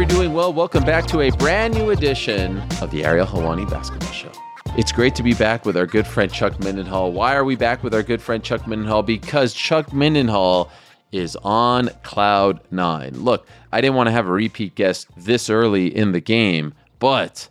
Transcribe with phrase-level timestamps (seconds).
[0.00, 0.50] You're doing well.
[0.50, 4.32] Welcome back to a brand new edition of the Ariel Helwani Basketball Show.
[4.78, 7.12] It's great to be back with our good friend Chuck Mindenhall.
[7.12, 9.04] Why are we back with our good friend Chuck Mindenhall?
[9.04, 10.70] Because Chuck Mindenhall
[11.12, 13.12] is on cloud nine.
[13.12, 17.50] Look, I didn't want to have a repeat guest this early in the game, but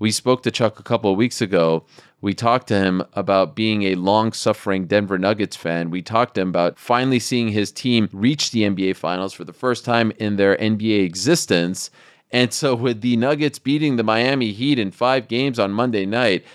[0.00, 1.84] we spoke to Chuck a couple of weeks ago.
[2.24, 5.90] We talked to him about being a long suffering Denver Nuggets fan.
[5.90, 9.52] We talked to him about finally seeing his team reach the NBA Finals for the
[9.52, 11.90] first time in their NBA existence.
[12.30, 16.46] And so, with the Nuggets beating the Miami Heat in five games on Monday night,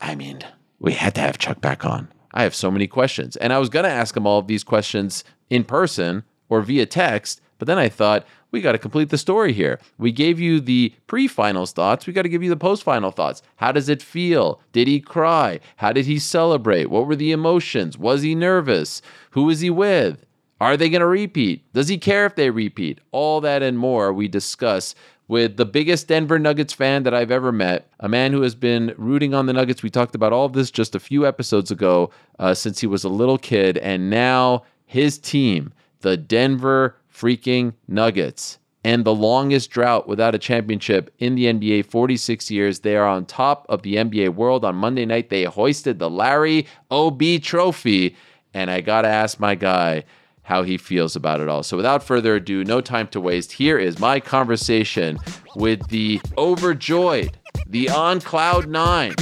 [0.00, 0.38] I mean,
[0.78, 2.06] we had to have Chuck back on.
[2.32, 3.34] I have so many questions.
[3.34, 6.86] And I was going to ask him all of these questions in person or via
[6.86, 9.78] text, but then I thought, we got to complete the story here.
[9.98, 12.06] We gave you the pre finals thoughts.
[12.06, 13.42] We got to give you the post final thoughts.
[13.56, 14.60] How does it feel?
[14.72, 15.60] Did he cry?
[15.76, 16.90] How did he celebrate?
[16.90, 17.98] What were the emotions?
[17.98, 19.02] Was he nervous?
[19.32, 20.24] Who was he with?
[20.60, 21.72] Are they going to repeat?
[21.72, 23.00] Does he care if they repeat?
[23.12, 24.94] All that and more we discuss
[25.28, 28.94] with the biggest Denver Nuggets fan that I've ever met, a man who has been
[28.96, 29.82] rooting on the Nuggets.
[29.82, 33.04] We talked about all of this just a few episodes ago uh, since he was
[33.04, 40.06] a little kid, and now his team, the Denver freaking Nuggets, and the longest drought
[40.08, 42.80] without a championship in the NBA 46 years.
[42.80, 44.64] They are on top of the NBA world.
[44.64, 48.16] On Monday night, they hoisted the Larry OB trophy.
[48.54, 50.04] And I got to ask my guy,
[50.48, 51.62] how he feels about it all.
[51.62, 53.52] So without further ado, no time to waste.
[53.52, 55.18] Here is my conversation
[55.54, 57.36] with the overjoyed,
[57.66, 59.14] the on cloud nine,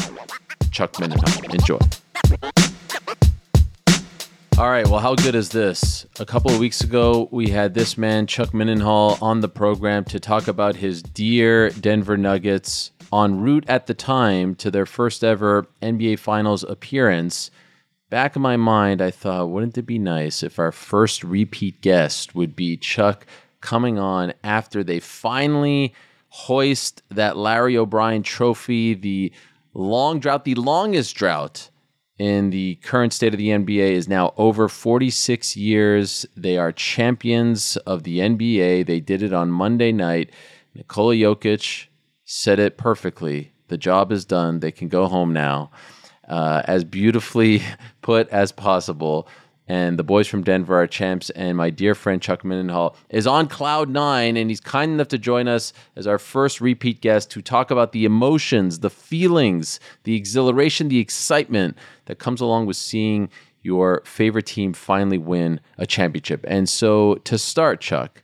[0.71, 1.53] Chuck Mindenhall.
[1.53, 2.66] Enjoy.
[4.59, 6.07] All right, well, how good is this?
[6.19, 10.19] A couple of weeks ago, we had this man, Chuck Mindenhall, on the program to
[10.19, 15.67] talk about his dear Denver Nuggets en route at the time to their first ever
[15.83, 17.51] NBA Finals appearance
[18.11, 22.35] back in my mind, I thought, wouldn't it be nice if our first repeat guest
[22.35, 23.27] would be Chuck
[23.61, 25.95] coming on after they finally
[26.29, 29.33] hoist that Larry O'Brien trophy, the
[29.75, 31.71] long drought, the longest drought
[32.19, 36.27] in the current state of the NBA is now over 46 years.
[36.37, 38.87] They are champions of the NBA.
[38.87, 40.31] They did it on Monday night.
[40.75, 41.87] Nikola Jokic
[42.25, 43.53] said it perfectly.
[43.69, 44.61] The job is done.
[44.61, 45.71] They can go home now
[46.29, 47.63] uh, as beautifully
[48.03, 49.29] put as possible.
[49.69, 51.31] And the boys from Denver are champs.
[51.31, 55.19] And my dear friend Chuck Mindenhall is on cloud nine, and he's kind enough to
[55.19, 60.15] join us as our first repeat guest to talk about the emotions, the feelings, the
[60.15, 63.29] exhilaration, the excitement that comes along with seeing
[63.63, 66.45] your favorite team finally win a championship.
[66.47, 68.23] And so, to start, Chuck,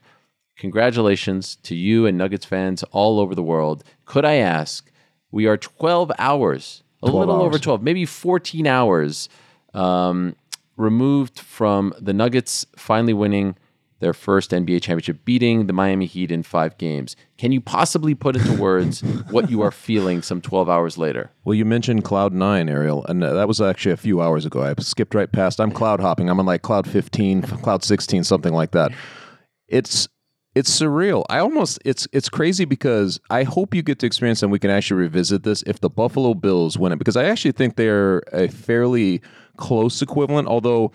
[0.57, 3.83] congratulations to you and Nuggets fans all over the world.
[4.05, 4.89] Could I ask,
[5.31, 7.43] we are 12 hours a little hours.
[7.43, 9.27] over 12, maybe 14 hours
[9.73, 10.35] um,
[10.77, 13.55] removed from the Nuggets finally winning
[13.99, 17.15] their first NBA championship, beating the Miami Heat in five games.
[17.37, 21.31] Can you possibly put into words what you are feeling some 12 hours later?
[21.45, 24.61] Well, you mentioned Cloud Nine, Ariel, and that was actually a few hours ago.
[24.61, 25.61] I skipped right past.
[25.61, 26.29] I'm cloud hopping.
[26.29, 28.91] I'm on like Cloud 15, Cloud 16, something like that.
[29.69, 30.09] It's
[30.55, 31.23] it's surreal.
[31.29, 34.69] I almost it's it's crazy because I hope you get to experience and we can
[34.69, 38.47] actually revisit this if the Buffalo Bills win it because I actually think they're a
[38.47, 39.21] fairly
[39.57, 40.47] close equivalent.
[40.47, 40.91] Although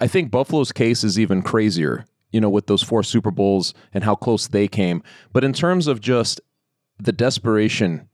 [0.00, 2.06] I think Buffalo's case is even crazier.
[2.32, 5.02] You know, with those four Super Bowls and how close they came.
[5.34, 6.40] But in terms of just
[6.98, 8.08] the desperation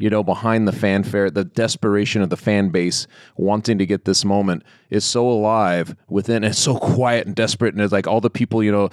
[0.00, 3.06] you know, behind the fanfare, the desperation of the fan base
[3.36, 6.42] wanting to get this moment is so alive within.
[6.42, 8.88] It's so quiet and desperate, and it's like all the people, you know,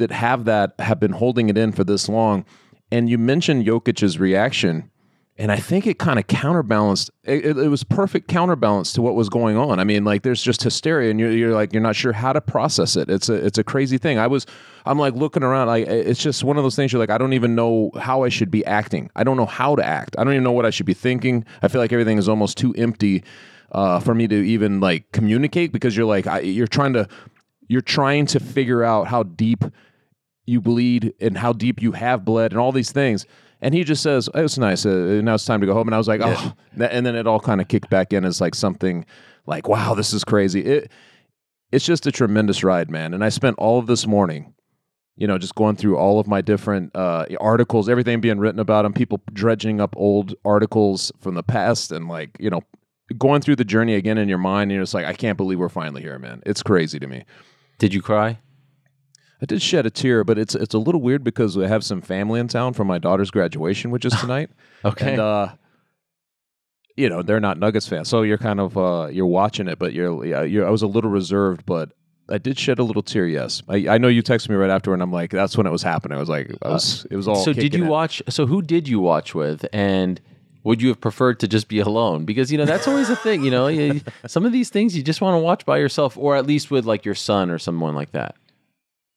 [0.00, 2.44] that have that have been holding it in for this long.
[2.90, 4.90] And you mentioned Jokic's reaction,
[5.38, 7.10] and I think it kind of counterbalanced.
[7.22, 9.78] It, it, was perfect counterbalance to what was going on.
[9.78, 12.40] I mean, like there's just hysteria, and you're, you're like you're not sure how to
[12.40, 13.08] process it.
[13.08, 14.18] It's a it's a crazy thing.
[14.18, 14.44] I was
[14.84, 15.68] I'm like looking around.
[15.68, 16.92] Like it's just one of those things.
[16.92, 19.08] You're like I don't even know how I should be acting.
[19.14, 20.16] I don't know how to act.
[20.18, 21.44] I don't even know what I should be thinking.
[21.62, 23.22] I feel like everything is almost too empty
[23.72, 27.08] uh, for me to even like communicate because you're like I, you're trying to
[27.68, 29.64] you're trying to figure out how deep
[30.50, 33.24] you bleed and how deep you have bled and all these things.
[33.62, 34.84] And he just says, "It was nice.
[34.84, 37.26] Uh, now it's time to go home." And I was like, "Oh!" And then it
[37.26, 39.04] all kind of kicked back in as like something
[39.46, 40.90] like, "Wow, this is crazy." It
[41.70, 43.14] it's just a tremendous ride, man.
[43.14, 44.54] And I spent all of this morning,
[45.16, 48.82] you know, just going through all of my different uh, articles, everything being written about
[48.82, 52.62] them, people dredging up old articles from the past, and like you know,
[53.18, 54.70] going through the journey again in your mind.
[54.70, 57.24] And you're just like, "I can't believe we're finally here, man." It's crazy to me.
[57.78, 58.38] Did you cry?
[59.42, 62.02] I did shed a tear, but it's it's a little weird because we have some
[62.02, 64.50] family in town for my daughter's graduation, which is tonight.
[64.84, 65.12] Okay.
[65.12, 65.48] And uh,
[66.96, 69.92] you know, they're not Nuggets fans, so you're kind of uh, you're watching it, but
[69.92, 71.92] you're, yeah, you're I was a little reserved, but
[72.28, 73.26] I did shed a little tear.
[73.26, 75.70] Yes, I, I know you texted me right after, and I'm like, that's when it
[75.70, 76.16] was happening.
[76.16, 77.36] I was like, I was it was all.
[77.36, 77.88] so did you in.
[77.88, 78.22] watch?
[78.28, 79.64] So who did you watch with?
[79.72, 80.20] And
[80.62, 82.26] would you have preferred to just be alone?
[82.26, 83.42] Because you know that's always a thing.
[83.42, 86.46] You know, some of these things you just want to watch by yourself, or at
[86.46, 88.36] least with like your son or someone like that.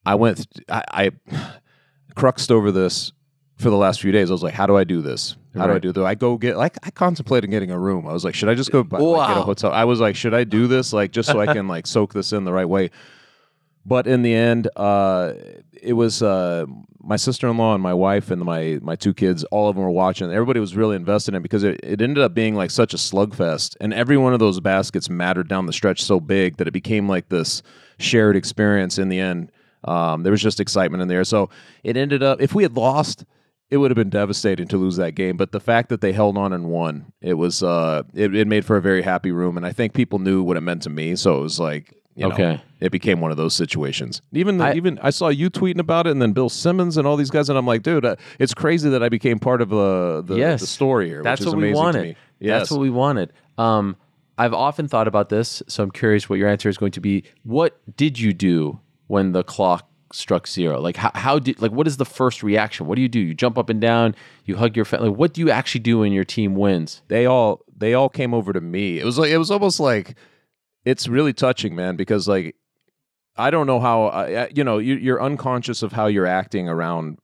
[0.06, 1.12] I went, th- I, I
[2.16, 3.12] cruxed over this
[3.58, 4.30] for the last few days.
[4.30, 5.36] I was like, how do I do this?
[5.56, 5.82] How do I Right.
[5.82, 6.04] do this?
[6.04, 8.08] I go get, like, I contemplated getting a room.
[8.08, 9.72] I was like, should I just go buy, like, get a hotel?
[9.72, 10.92] I was like, should I do this?
[10.94, 12.90] Like, just so I can, like, soak this in the right way.
[13.86, 15.34] But in the end, uh,
[15.82, 16.66] it was uh,
[17.02, 19.44] my sister in law and my wife and my my two kids.
[19.46, 20.32] All of them were watching.
[20.32, 22.98] Everybody was really invested in it because it, it ended up being like such a
[22.98, 26.72] slugfest, and every one of those baskets mattered down the stretch so big that it
[26.72, 27.62] became like this
[28.00, 28.98] shared experience.
[28.98, 29.52] In the end,
[29.86, 31.24] um, there was just excitement in there.
[31.24, 31.50] So
[31.84, 32.42] it ended up.
[32.42, 33.26] If we had lost,
[33.70, 35.36] it would have been devastating to lose that game.
[35.38, 38.66] But the fact that they held on and won, it was uh, it, it made
[38.66, 41.16] for a very happy room, and I think people knew what it meant to me.
[41.16, 41.94] So it was like.
[42.16, 42.62] You know, Okay.
[42.80, 44.22] it became one of those situations.
[44.34, 47.08] Even the, I- even I saw you tweeting about it, and then Bill Simmons and
[47.08, 49.74] all these guys, and I'm like, dude, uh, it's crazy that I became part of
[49.74, 50.62] uh, the Yes.
[50.62, 51.24] the story here.
[51.24, 52.16] That's which is what we wanted.
[52.40, 52.60] Yes.
[52.60, 53.34] That's what we wanted.
[53.58, 53.96] Um,
[54.38, 57.24] I've often thought about this, so I'm curious what your answer is going to be.
[57.42, 60.80] What did you do when the clock struck zero?
[60.80, 62.88] Like how, how did like what is the first reaction?
[62.88, 63.20] What do you do?
[63.20, 64.16] You jump up and down,
[64.46, 65.10] you hug your family.
[65.10, 67.02] What do you actually do when your team wins?
[67.08, 69.00] they all they all came over to me.
[69.00, 70.16] It was like it was almost like
[70.86, 72.56] it's really touching, man, because like
[73.36, 77.18] I don't know how uh, you know you, you're unconscious of how you're acting around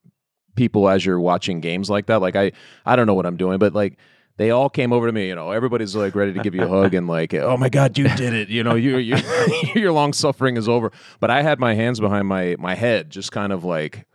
[0.56, 2.22] people as you're watching games like that.
[2.22, 2.52] Like I
[2.86, 3.98] I don't know what I'm doing, but like
[4.40, 5.28] they all came over to me.
[5.28, 7.98] You know, everybody's like ready to give you a hug and like, oh my god,
[7.98, 8.48] you did it.
[8.48, 9.18] You know, you you
[9.76, 10.94] your long suffering is over.
[11.20, 14.08] But I had my hands behind my my head, just kind of like,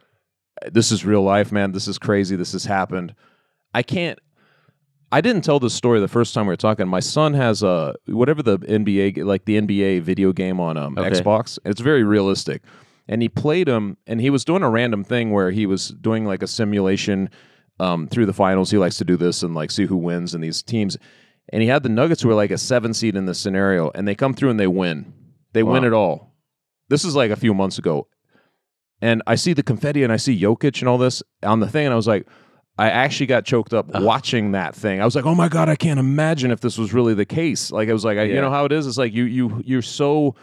[0.73, 1.73] this is real life, man.
[1.73, 2.37] This is crazy.
[2.37, 3.15] This has happened.
[3.75, 4.19] I can't.
[5.13, 6.89] I didn't tell this story the first time we were talking.
[6.89, 11.21] My son has a whatever the NBA like the NBA video game on um, Okay.
[11.21, 11.59] Xbox.
[11.67, 12.63] It's very realistic,
[13.07, 16.25] and he played him, and he was doing a random thing where he was doing
[16.25, 17.29] like a simulation
[17.81, 18.71] um, through the finals.
[18.71, 20.97] He likes to do this and like see who wins in these teams.
[21.51, 24.09] And he had the Nuggets who were like a seven seed in this scenario, and
[24.09, 25.13] they come through and they win.
[25.53, 26.35] They win it all.
[26.89, 28.09] This is like a few months ago,
[29.01, 31.87] and I see the confetti and I see Jokic and all this on the thing,
[31.87, 32.27] and I was like,
[32.77, 35.01] I actually got choked up watching that thing.
[35.01, 37.71] I was like, oh my god, I can't imagine if this was really the case.
[37.71, 38.87] Like I was like, I, you know how it is.
[38.87, 40.35] It's like you you you're so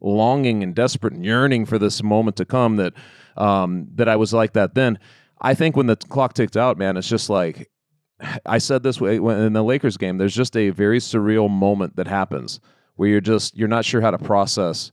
[0.00, 2.94] longing and desperate and yearning for this moment to come that
[3.36, 4.98] um, that I was like that then.
[5.40, 7.70] I think when the clock ticked out, man, it's just like
[8.46, 10.18] I said this way when in the Lakers game.
[10.18, 12.60] There's just a very surreal moment that happens
[12.96, 14.92] where you're just you're not sure how to process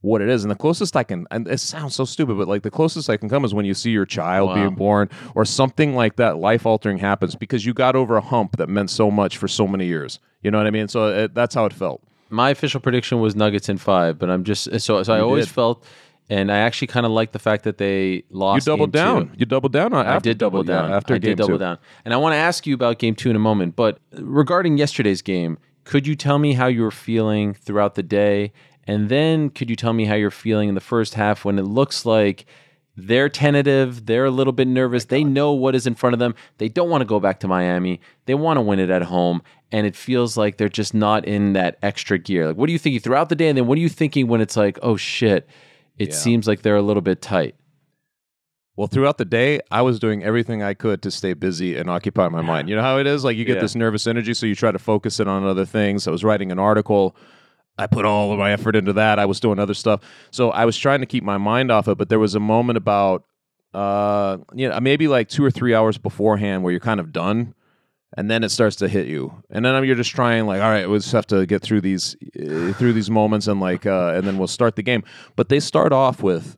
[0.00, 0.44] what it is.
[0.44, 3.16] And the closest I can, and it sounds so stupid, but like the closest I
[3.16, 4.54] can come is when you see your child Wow.
[4.54, 8.58] being born or something like that life altering happens because you got over a hump
[8.58, 10.20] that meant so much for so many years.
[10.42, 10.86] You know what I mean?
[10.86, 12.00] So it, that's how it felt.
[12.30, 15.46] My official prediction was Nuggets in five, but I'm just so so I You always
[15.46, 15.52] did.
[15.52, 15.84] felt,
[16.30, 18.66] and I actually kind of like the fact that they lost.
[18.66, 19.28] You doubled down.
[19.28, 19.34] two.
[19.38, 20.92] You doubled down on I did double yeah, down.
[20.92, 21.58] after I game did double two.
[21.58, 21.78] down.
[22.04, 23.76] And I want to ask you about game two in a moment.
[23.76, 28.52] But regarding yesterday's game, could you tell me how you were feeling throughout the day?
[28.84, 31.62] And then could you tell me how you're feeling in the first half when it
[31.62, 32.46] looks like
[32.94, 36.34] they're tentative, they're a little bit nervous, they know what is in front of them,
[36.58, 39.40] they don't want to go back to Miami, they want to win it at home,
[39.70, 42.48] and it feels like they're just not in that extra gear.
[42.48, 43.48] Like, what are you thinking throughout the day?
[43.48, 45.48] And then what are you thinking when it's like, oh shit,
[45.98, 46.14] it Yeah.
[46.14, 47.54] seems like they're a little bit tight?
[48.76, 52.28] Well, throughout the day, I was doing everything I could to stay busy and occupy
[52.28, 52.68] my mind.
[52.68, 53.24] You know how it is?
[53.24, 53.62] Like you get Yeah.
[53.62, 56.06] this nervous energy, so you try to focus it on other things.
[56.06, 57.16] I was writing an article.
[57.76, 59.18] I put all of my effort into that.
[59.18, 60.00] I was doing other stuff.
[60.30, 62.76] So I was trying to keep my mind off it, but there was a moment
[62.76, 63.24] about
[63.74, 67.54] uh you know, maybe like 2 or 3 hours beforehand where you're kind of done
[68.16, 69.42] and then it starts to hit you.
[69.50, 72.16] And then you're just trying like, all right, we just have to get through these
[72.36, 75.04] uh, through these moments and like uh and then we'll start the game.
[75.36, 76.56] But they start off with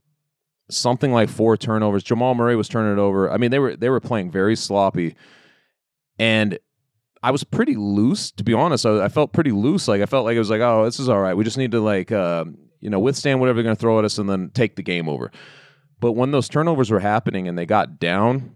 [0.71, 2.05] something like four turnovers.
[2.05, 3.31] Jamal Murray was turning it over.
[3.31, 5.17] I mean, they were they were playing very sloppy,
[6.19, 6.59] and
[7.23, 8.87] I was pretty loose to be honest.
[8.87, 9.89] I, I felt pretty loose.
[9.89, 11.35] Like I felt like it was like, oh, this is all right.
[11.35, 12.45] We just need to like uh,
[12.81, 15.09] you know withstand whatever they're going to throw at us and then take the game
[15.09, 15.33] over.
[15.99, 18.55] But when those turnovers were happening and they got down,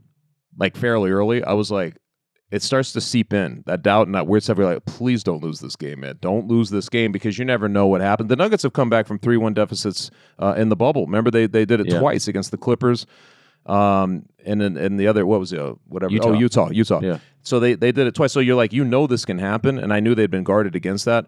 [0.59, 1.99] like fairly early, I was like,
[2.51, 4.59] it starts to seep in that doubt and that weird stuff.
[4.59, 6.19] You're like, please don't lose this game, man.
[6.21, 8.29] Don't lose this game because you never know what happened.
[8.29, 11.07] The Nuggets have come back from three one deficits uh, in the bubble.
[11.07, 11.99] Remember they they did it Yeah.
[11.99, 13.07] twice against the Clippers.
[13.67, 15.59] Um, and then and the other what was it?
[15.59, 16.13] Uh, Whatever.
[16.13, 16.29] Utah.
[16.29, 17.01] Oh, Utah, Utah.
[17.03, 17.19] Yeah.
[17.43, 18.33] So they they did it twice.
[18.33, 21.07] So you're like, you know, this can happen, and I knew they'd been guarded against
[21.07, 21.27] that.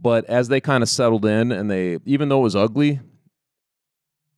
[0.00, 3.00] But as they kind of settled in, and they even though it was ugly,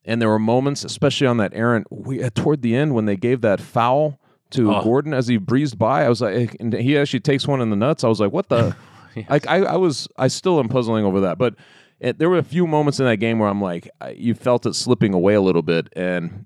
[0.05, 3.41] and there were moments, especially on that errant we, toward the end when they gave
[3.41, 4.19] that foul
[4.55, 4.83] to Oh.
[4.83, 6.05] Gordon as he breezed by.
[6.05, 8.03] I was like, eh, and he actually takes one in the nuts.
[8.03, 8.75] I was like, what the?
[9.29, 11.37] Like I, I was, I still am puzzling over that.
[11.37, 11.55] But
[12.01, 14.65] it, there were a few moments in that game where I'm like, I, you felt
[14.65, 16.45] it slipping away a little bit, and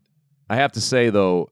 [0.51, 1.49] I have to say though,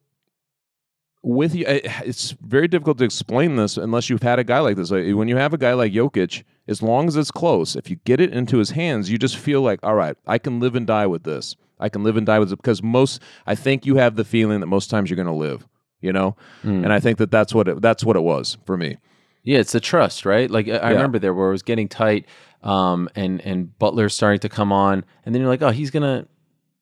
[1.23, 4.75] with you, eh, it's very difficult to explain this unless you've had a guy like
[4.75, 4.91] this.
[4.91, 7.95] Like, when you have a guy like Jokic, as long as it's close, if you
[8.05, 10.85] get it into his hands, you just feel like, all right, I can live and
[10.85, 11.55] die with this.
[11.79, 14.59] I can live and die with it because most, I think you have the feeling
[14.59, 15.67] that most times you're going to live.
[16.01, 18.97] You know, and I think that that's what it, that's what it was for me.
[19.43, 20.49] Yeah, it's the trust, right?
[20.49, 20.95] Like I I Yeah.
[20.97, 22.25] remember there where it was getting tight,
[22.63, 26.27] um, and and Butler's starting to come on, and then you're like, oh, he's gonna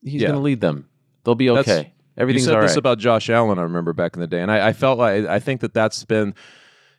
[0.03, 0.29] he's Yeah.
[0.29, 0.89] gonna lead them.
[1.23, 1.93] They'll be That's- okay.
[2.17, 2.77] Everything's you said this right.
[2.77, 3.59] about Josh Allen.
[3.59, 6.03] I remember back in the day, and I, I felt like I think that that's
[6.05, 6.33] been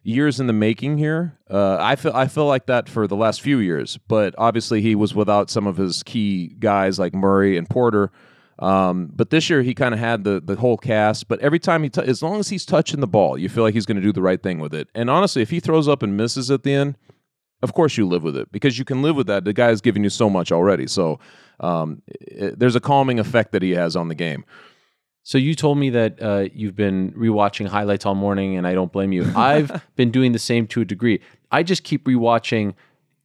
[0.03, 1.39] years in the making here.
[1.51, 4.95] Uh, I feel I feel like that for the last few years, but obviously he
[4.95, 8.11] was without some of his key guys like Murray and Porter.
[8.59, 11.29] Um, but this year he kind of had the the whole cast.
[11.29, 13.75] But every time he, t- as long as he's touching the ball, you feel like
[13.75, 14.89] he's going to do the right thing with it.
[14.95, 16.97] And honestly, if he throws up and misses at the end,
[17.63, 19.45] of course you live with it because you can live with that.
[19.45, 20.87] The guy given you so much already.
[20.87, 21.19] So
[21.61, 24.45] um, it- there's a calming effect that he has on the game.
[25.23, 28.93] So you told me that uh, you've been rewatching highlights all morning, and I don't
[28.93, 29.31] blame you.
[29.35, 31.21] I've been doing the same to a degree.
[31.51, 32.75] I just keep rewatching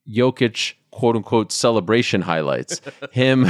[0.10, 2.82] Jokic quote unquote celebration highlights.
[3.12, 3.48] Him,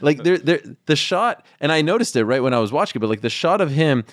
[0.00, 3.00] like there, there, the shot, and I noticed it right when I was watching it.
[3.00, 4.04] But like the shot of him,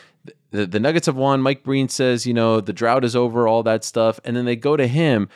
[0.52, 1.42] the, the Nuggets have won.
[1.42, 4.56] Mike Breen says, you know, the drought is over, all that stuff, and then they
[4.56, 5.30] go to him.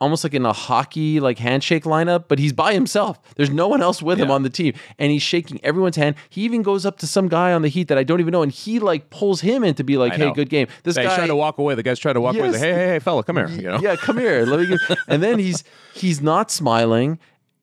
[0.00, 3.18] Almost like in a hockey like handshake lineup, but he's by himself.
[3.34, 6.14] There's no one else with him on the team, and he's shaking everyone's hand.
[6.30, 8.42] He even goes up to some guy on the Heat that I don't even know,
[8.42, 11.16] and he like pulls him in to be like, "Hey, good game." This He's guy,
[11.16, 11.74] trying to walk away.
[11.74, 12.46] The guy's trying to walk away.
[12.46, 12.54] Yes.
[12.54, 13.48] He's like, hey, hey, hey, fella, come here.
[13.48, 13.80] You know?
[13.80, 14.44] yeah, come here.
[14.46, 15.64] Let me get, and then he's
[15.94, 17.18] he's not smiling.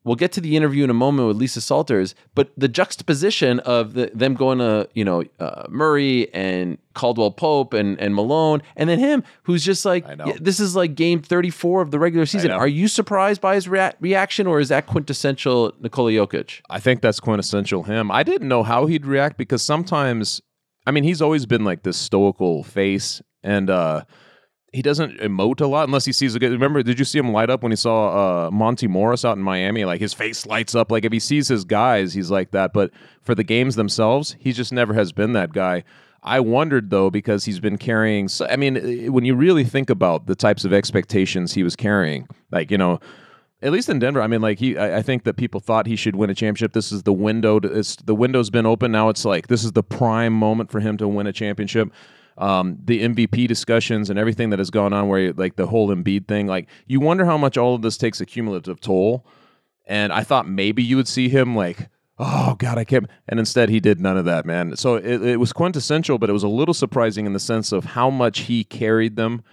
[0.06, 3.96] We'll get to the interview in a moment with Lisa Salters, but the juxtaposition of
[3.96, 8.88] the, them going to you know uh, Murray and Caldwell Pope and and Malone, and
[8.88, 12.28] then him who's just like, yeah, this is like game thirty four of the regular
[12.28, 12.52] season.
[12.52, 16.62] Are you surprised by his rea- reaction, or is that quintessential Nikola Jokic?
[16.70, 18.12] I think that's quintessential him.
[18.12, 20.40] I didn't know how he'd react because sometimes,
[20.86, 24.04] I mean, he's always been like this stoical face, and uh,
[24.76, 26.52] he doesn't emote a lot unless he sees a good.
[26.52, 29.44] Remember, did you see him light up when he saw uh, Monty Morris out in
[29.44, 29.86] Miami?
[29.86, 30.92] Like his face lights up.
[30.92, 32.74] Like if he sees his guys, he's like that.
[32.74, 32.92] But
[33.22, 35.86] for the games themselves, he just never has been that guy.
[36.22, 38.28] I wondered though because he's been carrying.
[38.28, 41.78] So, I mean, eh, when you really think about the types of expectations he was
[41.78, 43.00] carrying, like you know,
[43.62, 45.96] at least in Denver, I mean, like he, I, I think that people thought he
[45.96, 46.74] should win a championship.
[46.74, 47.62] This is the window.
[47.62, 49.08] To, it's the window's been open now.
[49.08, 51.94] It's like this is the prime moment for him to win a championship.
[52.38, 56.28] Um, the MVP discussions and everything that has gone on, where like the whole Embiid
[56.28, 59.26] thing, like you wonder how much all of this takes a cumulative toll.
[59.88, 63.08] And I thought maybe you would see him like, oh God, I can't.
[63.30, 64.76] And instead, he did none of that, man.
[64.76, 67.86] So it, it was quintessential, but it was a little surprising in the sense of
[67.86, 69.44] how much he carried them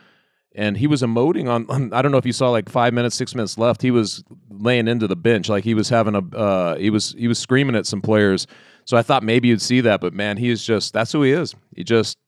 [0.55, 3.17] and he was emoting on, on- I don't know if you saw like five minutes,
[3.17, 3.83] six minutes left.
[3.83, 7.29] He was laying into the bench like he was having a uh, he was he
[7.29, 8.47] was screaming at some players.
[8.85, 11.33] So I thought maybe you'd see that, but man, he is just that's who he
[11.33, 11.55] is.
[11.75, 12.19] He just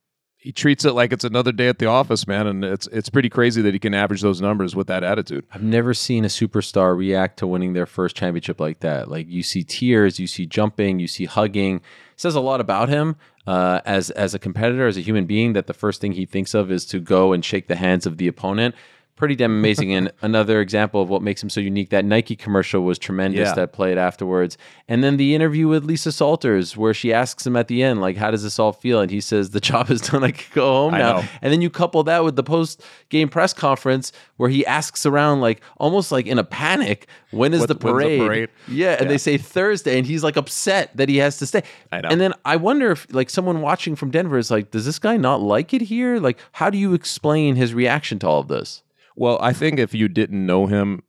[0.44, 3.30] he treats it like it's another day at the office, man, and it's it's pretty
[3.30, 5.46] crazy that he can average those numbers with that attitude.
[5.50, 9.10] I've never seen a superstar react to winning their first championship like that.
[9.10, 11.76] Like you see tears, you see jumping, you see hugging.
[11.76, 11.82] It
[12.16, 15.54] says a lot about him uh, as as a competitor, as a human being.
[15.54, 18.18] That the first thing he thinks of is to go and shake the hands of
[18.18, 18.74] the opponent.
[19.16, 19.92] Pretty damn amazing.
[19.94, 21.90] and another example of what makes him so unique.
[21.90, 23.48] That Nike commercial was tremendous.
[23.48, 23.54] Yeah.
[23.54, 27.68] That played afterwards, and then the interview with Lisa Salters, where she asks him at
[27.68, 30.24] the end, like, "How does this all feel?" And he says, "The job is done.
[30.24, 31.24] I can go home I now." know.
[31.42, 35.40] And then you couple that with the post game press conference where he asks around
[35.40, 38.20] like almost like in a panic, when is What- the when's the parade?
[38.20, 38.48] parade?
[38.66, 41.62] Yeah, and they say Thursday and he's like upset that he has to stay.
[41.92, 42.08] I know.
[42.08, 45.16] And then I wonder if like someone watching from Denver is like, does this guy
[45.16, 46.18] not like it here?
[46.18, 48.82] Like, how do you explain his reaction to all of this?
[49.14, 51.02] Well, I think if you didn't know him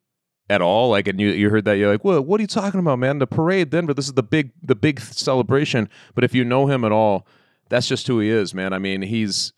[0.50, 2.80] at all, like, and you you heard that, you're like, "Well, what are you talking
[2.80, 3.20] about, man?
[3.20, 3.94] The parade, Denver.
[3.94, 7.28] This is the big the big celebration." But if you know him at all,
[7.70, 8.74] that's just who he is, man.
[8.74, 9.54] I mean, he's.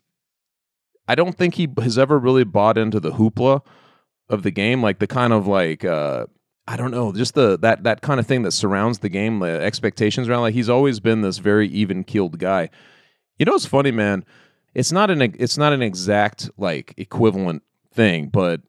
[1.06, 3.62] I don't think he has ever really bought into the hoopla
[4.28, 5.84] of the game, like the kind of like.
[5.84, 6.26] uh
[6.70, 9.46] I don't know, just the that that kind of thing that surrounds the game, the
[9.62, 10.42] expectations around.
[10.42, 12.68] Like he's always been this very even keeled guy.
[13.38, 14.24] You know, it's funny, man.
[14.74, 17.62] it's not an it's not an exact like equivalent
[17.98, 18.60] thing, but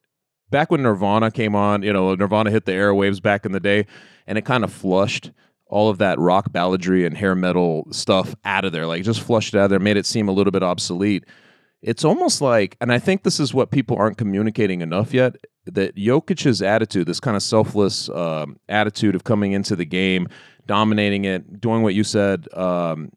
[0.50, 3.86] back when Nirvana came on, you know, Nirvana hit the airwaves back in the day,
[4.26, 5.32] and it kind of flushed
[5.68, 8.88] all of that rock balladry and hair metal stuff out of there.
[8.88, 11.26] Like just flushed it out of there, made it seem a little bit obsolete.
[11.84, 15.36] It's almost like, and I think this is what people aren't communicating enough yet.
[15.66, 20.28] That Jokic's attitude, this kind of selfless um, attitude of coming into the game,
[20.66, 23.12] dominating it, doing what you said, um,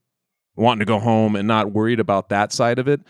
[0.54, 3.00] wanting to go home and not worried about that side of it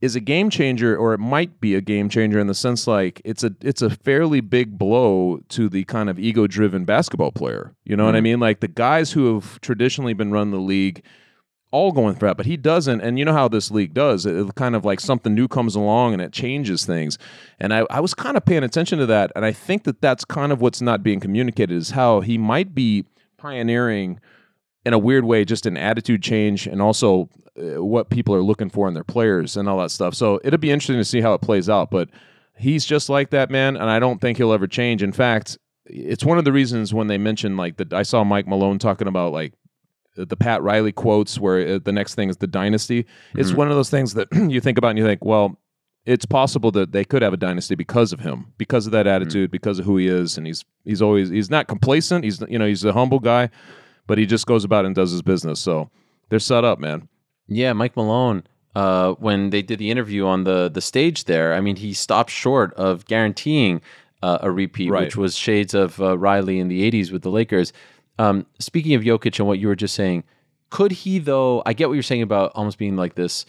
[0.00, 3.20] is a game changer or it might be a game changer in the sense like
[3.24, 7.74] it's a it's a fairly big blow to the kind of ego driven basketball player
[7.84, 8.06] you know mm.
[8.06, 8.24] what i mm-hmm.
[8.24, 11.02] mean like the guys who have traditionally been run the league
[11.72, 14.34] all going for that but he doesn't and you know how this league does it,
[14.34, 17.16] it kind of like something new comes along and it changes things
[17.60, 20.24] and I, I was kind of paying attention to that and i think that that's
[20.24, 23.04] kind of what's not being communicated is how he might be
[23.36, 24.18] pioneering
[24.84, 28.70] in a weird way, just an attitude change and also uh, what people are looking
[28.70, 30.14] for in their players and all that stuff.
[30.14, 31.90] So it'll be interesting to see how it plays out.
[31.90, 32.08] But
[32.56, 35.02] he's just like that man, and I don't think he'll ever change.
[35.02, 38.46] In fact, it's one of the reasons when they mentioned like that I saw Mike
[38.46, 39.54] Malone talking about like
[40.16, 43.04] the Pat Riley quotes where uh, the next thing is the dynasty.
[43.04, 43.40] Mm-hmm.
[43.40, 45.58] It's one of those things that you think about and you think, well,
[46.06, 49.16] it's possible that they could have a dynasty because of him, because of that mm-hmm.
[49.16, 49.52] attitude, mm-hmm.
[49.52, 52.24] because of who he is, and he's he's always he's not complacent.
[52.24, 53.50] He's you know he's a humble guy,
[54.10, 55.60] but he just goes about and does his business.
[55.60, 55.88] So
[56.30, 57.08] they're set up, man.
[57.46, 58.42] Yeah, Mike Malone.
[58.74, 62.30] Uh, when they did the interview on the the stage there, I mean, he stopped
[62.30, 63.80] short of guaranteeing
[64.20, 65.04] uh, a repeat, right.
[65.04, 67.72] which was shades of uh, Riley in the '80s with the Lakers.
[68.18, 70.24] Um, speaking of Jokic and what you were just saying,
[70.70, 71.62] could he though?
[71.64, 73.46] I get what you're saying about almost being like this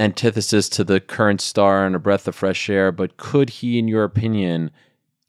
[0.00, 3.86] antithesis to the current star and a breath of fresh air, but could he, in
[3.86, 4.72] your opinion,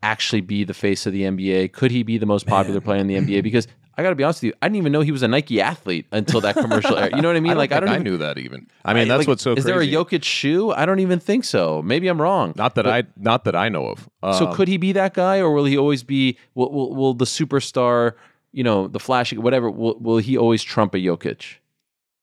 [0.01, 1.73] actually be the face of the NBA?
[1.73, 3.43] Could he be the most popular player in the NBA?
[3.43, 4.53] Because I got to be honest with you.
[4.61, 7.15] I didn't even know he was a Nike athlete until that commercial aired.
[7.15, 7.51] You know what I mean?
[7.53, 7.89] I like I don't.
[7.89, 8.67] I even, knew that even.
[8.83, 9.51] I mean, that's like, what's so.
[9.51, 9.91] Is crazy.
[9.91, 10.71] there a Jokic shoe?
[10.71, 11.81] I don't even think so.
[11.83, 12.53] Maybe I'm wrong.
[12.55, 13.03] Not that but, I.
[13.17, 14.09] Not that I know of.
[14.23, 16.37] Uh, so could he be that guy, or will he always be?
[16.55, 18.13] Will, will, will the superstar?
[18.51, 19.69] You know, the flashy, whatever.
[19.69, 21.57] Will, will he always trump a Jokic?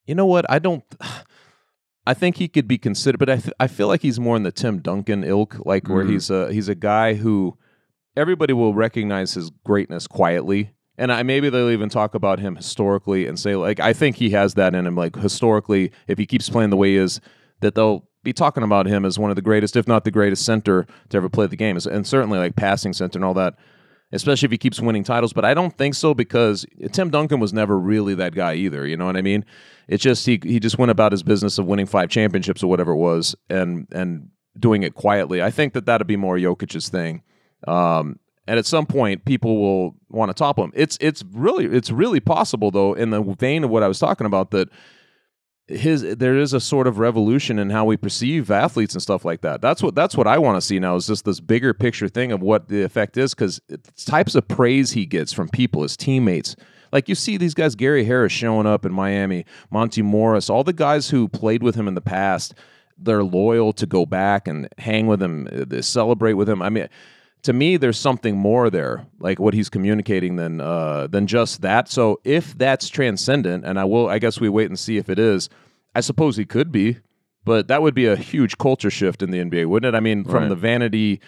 [0.07, 0.51] You know what?
[0.51, 0.85] I don't.
[2.07, 4.43] I think he could be considered, but I th- I feel like he's more in
[4.43, 6.11] the Tim Duncan ilk, like where mm.
[6.11, 7.57] he's a he's a guy who
[8.17, 13.27] everybody will recognize his greatness quietly and I maybe they'll even talk about him historically
[13.27, 14.95] and say like I think he has that in him.
[14.95, 17.21] Like historically, if he keeps playing the way he is,
[17.61, 20.45] that they'll be talking about him as one of the greatest, if not the greatest
[20.45, 23.55] center to ever play the game, and certainly like passing center and all that.
[24.13, 27.53] Especially if he keeps winning titles, but I don't think so because Tim Duncan was
[27.53, 28.85] never really that guy either.
[28.85, 29.45] You know what I mean?
[29.87, 32.93] It's just he he just went about his business of winning five championships or whatever
[32.93, 35.41] it was, and and doing it quietly.
[35.41, 37.23] I think that that'd be more Jokic's thing.
[37.69, 38.19] Um,
[38.51, 40.73] and at some point people will want to topple him.
[40.75, 44.27] It's it's really it's really possible though in the vein of what I was talking
[44.27, 44.69] about that
[45.69, 49.43] his there is a sort of revolution in how we perceive athletes and stuff like
[49.43, 49.61] that.
[49.61, 52.33] That's what that's what I want to see now is just this bigger picture thing
[52.33, 53.61] of what the effect is because
[54.05, 56.57] types of praise he gets from people, his teammates.
[56.93, 60.73] Like you see these guys, Gary Harris showing up in Miami, Monty Morris, all the
[60.73, 62.53] guys who played with him in the past.
[63.03, 66.61] They're loyal to go back and hang with him, uh, celebrate with him.
[66.61, 66.89] I mean
[67.43, 71.89] to me there's something more there like what he's communicating than uh, than just that
[71.89, 75.19] so if that's transcendent and i will i guess we wait and see if it
[75.19, 75.49] is
[75.95, 76.99] i suppose he could be
[77.45, 80.25] but that would be a huge culture shift in the nba wouldn't it i mean
[80.25, 80.49] from right.
[80.49, 81.21] the vanity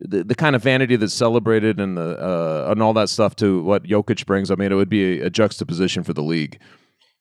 [0.00, 3.62] the, the kind of vanity that's celebrated and the uh, and all that stuff to
[3.62, 6.60] what Jokic brings, I mean, it would be a, a juxtaposition for the league.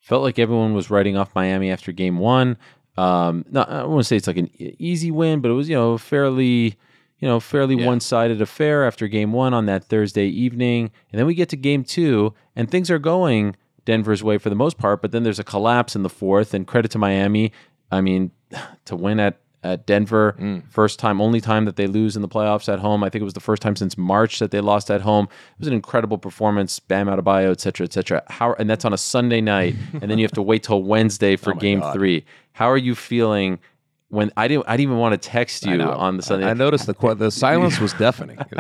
[0.02, 2.58] Felt like everyone was writing off Miami after Game One.
[2.98, 5.76] Um, not, I want to say it's like an easy win, but it was you
[5.76, 6.78] know fairly
[7.20, 7.86] you know, fairly yeah.
[7.86, 10.92] one sided affair after game one on that Thursday evening.
[11.12, 14.56] And then we get to game two, and things are going Denver's way for the
[14.56, 16.54] most part, but then there's a collapse in the fourth.
[16.54, 17.52] And credit to Miami.
[17.92, 18.32] I mean,
[18.86, 20.36] to win at at Denver.
[20.40, 20.70] Mm.
[20.70, 23.04] First time, only time that they lose in the playoffs at home.
[23.04, 25.26] I think it was the first time since March that they lost at home.
[25.26, 26.80] It was an incredible performance.
[26.80, 28.24] Bam Adebayo, et cetera, et cetera.
[28.28, 31.36] How, and that's on a Sunday night, and then you have to wait till Wednesday
[31.36, 31.94] for oh Game God.
[31.94, 32.26] Three.
[32.54, 33.60] How are you feeling
[34.16, 36.50] when I didn't, I didn't even want to text you on the Sunday.
[36.50, 38.38] I noticed the the silence was deafening.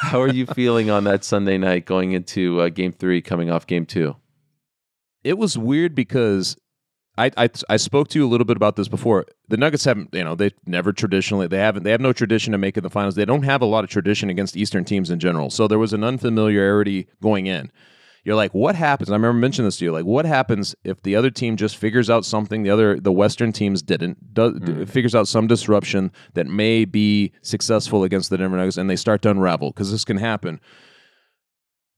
[0.00, 3.66] How are you feeling on that Sunday night going into uh, Game Three, coming off
[3.66, 4.16] Game Two?
[5.22, 6.56] It was weird because
[7.18, 9.26] I, I, I spoke to you a little bit about this before.
[9.48, 12.60] The Nuggets haven't, you know, they never traditionally they haven't they have no tradition of
[12.60, 13.16] making the finals.
[13.16, 15.50] They don't have a lot of tradition against Eastern teams in general.
[15.50, 17.70] So there was an unfamiliarity going in
[18.26, 19.08] you're like, what happens?
[19.08, 19.92] I remember mentioning this to you.
[19.92, 23.52] Like, what happens if the other team just figures out something the other the Western
[23.52, 24.34] teams didn't?
[24.34, 24.88] Does, mm.
[24.88, 29.22] Figures out some disruption that may be successful against the Denver Nuggets, and they start
[29.22, 30.60] to unravel because this can happen.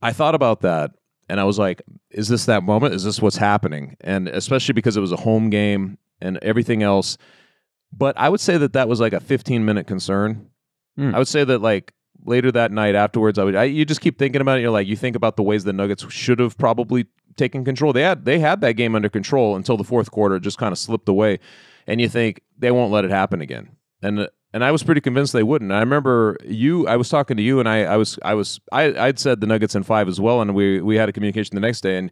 [0.02, 0.90] I thought about that,
[1.30, 2.92] and I was like, is this that moment?
[2.92, 3.96] Is this what's happening?
[4.02, 7.16] And especially because it was a home game, and everything else.
[7.90, 10.50] But I would say that that was like a 15 minute concern.
[10.98, 11.14] Hmm.
[11.14, 14.18] I would say that like later that night afterwards, I would I, you just keep
[14.18, 14.62] thinking about it.
[14.62, 17.92] You're like you think about the ways the Nuggets should have probably taken control.
[17.92, 20.72] They had they had that game under control until the fourth quarter, it just kind
[20.72, 21.38] of slipped away,
[21.86, 23.70] and you think they won't let it happen again.
[24.02, 25.70] And and I was pretty convinced they wouldn't.
[25.72, 26.86] I remember you.
[26.88, 29.46] I was talking to you, and I, I was, I was, I, I'd said the
[29.46, 32.10] Nuggets in five as well, and we we had a communication the next day, and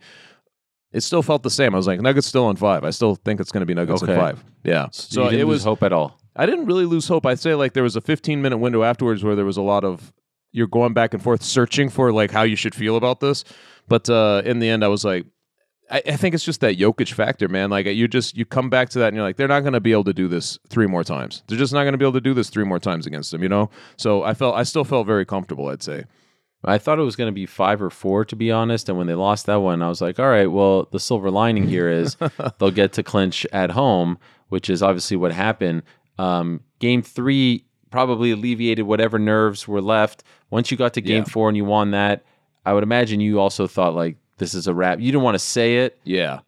[0.92, 1.75] it still felt the same.
[1.75, 2.85] I was like, Nuggets still in five.
[2.85, 4.12] I still think it's going to be Nuggets Okay.
[4.12, 4.45] in five.
[4.64, 4.88] Yeah.
[4.92, 5.64] So you didn't it lose was.
[5.64, 6.21] hope at all.
[6.37, 7.27] I didn't really lose hope.
[7.27, 9.85] I'd say like there was a 15 minute window afterwards where there was a lot
[9.85, 10.12] of
[10.53, 13.44] you're going back and forth searching for like how you should feel about this,
[13.88, 15.27] but uh, in the end, I was like.
[15.88, 17.70] I, I think it's just that Jokic factor, man.
[17.70, 19.81] Like you just you come back to that and you're like, they're not going to
[19.81, 21.44] be able to do this three more times.
[21.46, 23.40] They're just not going to be able to do this three more times against them,
[23.40, 23.70] you know.
[23.96, 25.68] So I felt I still felt very comfortable.
[25.68, 26.07] I'd say.
[26.64, 28.88] I thought it was going to be five or four, to be honest.
[28.88, 31.68] And when they lost that one, I was like, all right, well, the silver lining
[31.68, 32.16] here is
[32.59, 34.18] they'll get to clinch at home,
[34.49, 35.83] which is obviously what happened.
[36.19, 40.23] Um, game three probably alleviated whatever nerves were left.
[40.51, 41.33] Once you got to game Yeah.
[41.33, 42.25] four and you won that,
[42.65, 44.99] I would imagine you also thought, like, this is a wrap.
[45.01, 46.41] You didn't want to say it, Yeah.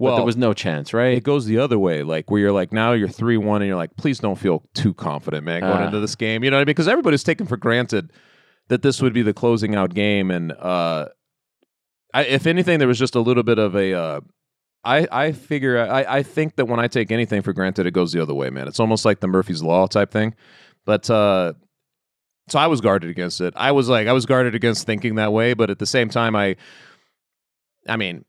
[0.00, 1.16] but there was no chance, right?
[1.16, 3.76] it goes the other way, like where you're like now you're three one and you're
[3.76, 5.86] like, please don't feel too confident, man, going Ah.
[5.86, 6.42] into this game.
[6.42, 6.66] You know what I mean?
[6.66, 8.10] Because everybody's taken for granted
[8.68, 11.06] that this would be the closing out game, and uh,
[12.14, 13.92] I, if anything, there was just a little bit of a.
[13.94, 14.20] Uh,
[14.86, 18.12] I I figure I I think that when I take anything for granted, it goes
[18.12, 18.68] the other way, man.
[18.68, 20.34] It's almost like the Murphy's law type thing,
[20.84, 21.08] but.
[21.10, 21.52] uh
[22.48, 23.54] so I was guarded against it.
[23.56, 26.36] I was like, I was guarded against thinking that way, but at the same time,
[26.36, 26.54] I,
[27.88, 28.24] I mean,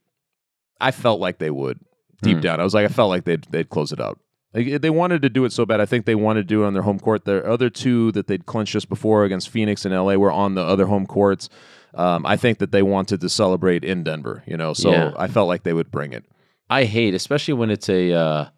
[0.80, 1.78] I felt like they would
[2.20, 2.40] deep Hmm.
[2.40, 2.60] down.
[2.60, 4.18] I was like, I felt like they'd they'd close it out.
[4.52, 5.80] Like, they wanted to do it so bad.
[5.80, 7.26] I think they wanted to do it on their home court.
[7.26, 10.62] The other two that they'd clinched just before against Phoenix and LA were on the
[10.62, 11.48] other home courts.
[11.94, 14.42] Um, I think that they wanted to celebrate in Denver.
[14.48, 15.12] You know, so Yeah.
[15.16, 16.24] I felt like they would bring it.
[16.70, 18.48] I hate, especially when it's a uh,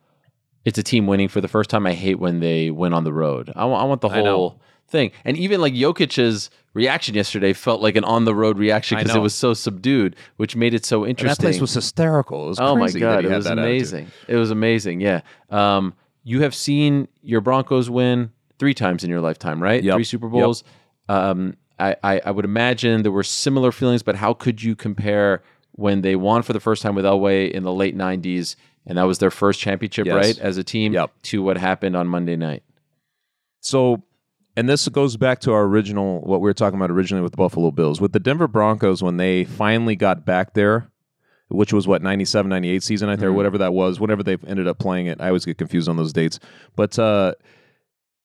[0.64, 1.86] it's a team winning for the first time.
[1.86, 3.52] I hate when they win on the road.
[3.56, 5.12] I want the whole thing.
[5.24, 9.20] And even like Jokic's reaction yesterday felt like an on the road reaction because it
[9.20, 11.42] was so subdued, which made it so And interesting.
[11.44, 12.46] that place was hysterical.
[12.46, 13.70] It was oh my crazy that god, he it had was that attitude.
[13.70, 14.10] amazing.
[14.28, 15.00] It was amazing.
[15.00, 15.20] Yeah.
[15.50, 15.94] Um,
[16.24, 19.82] you have seen your Broncos win three times in your lifetime, right?
[19.82, 19.94] Yep.
[19.94, 20.32] Three Super Yep.
[20.32, 20.64] Bowls.
[21.08, 25.42] Um, I, I I would imagine there were similar feelings, but how could you compare
[25.80, 28.54] when they won for the first time with Elway in the late '90s,
[28.86, 30.14] and that was their first championship, Yes.
[30.14, 31.10] right, as a team, Yep.
[31.22, 32.62] to what happened on Monday night?
[33.60, 34.02] So,
[34.56, 37.36] and this goes back to our original, what we were talking about originally with the
[37.38, 38.00] Buffalo Bills.
[38.00, 40.90] With the Denver Broncos, when they finally got back there,
[41.48, 43.36] which was what, 97, 98 season, I think, or Mhm.
[43.36, 45.20] whatever that was, whenever they ended up playing it.
[45.20, 46.38] I always get confused on those dates.
[46.76, 47.34] But uh,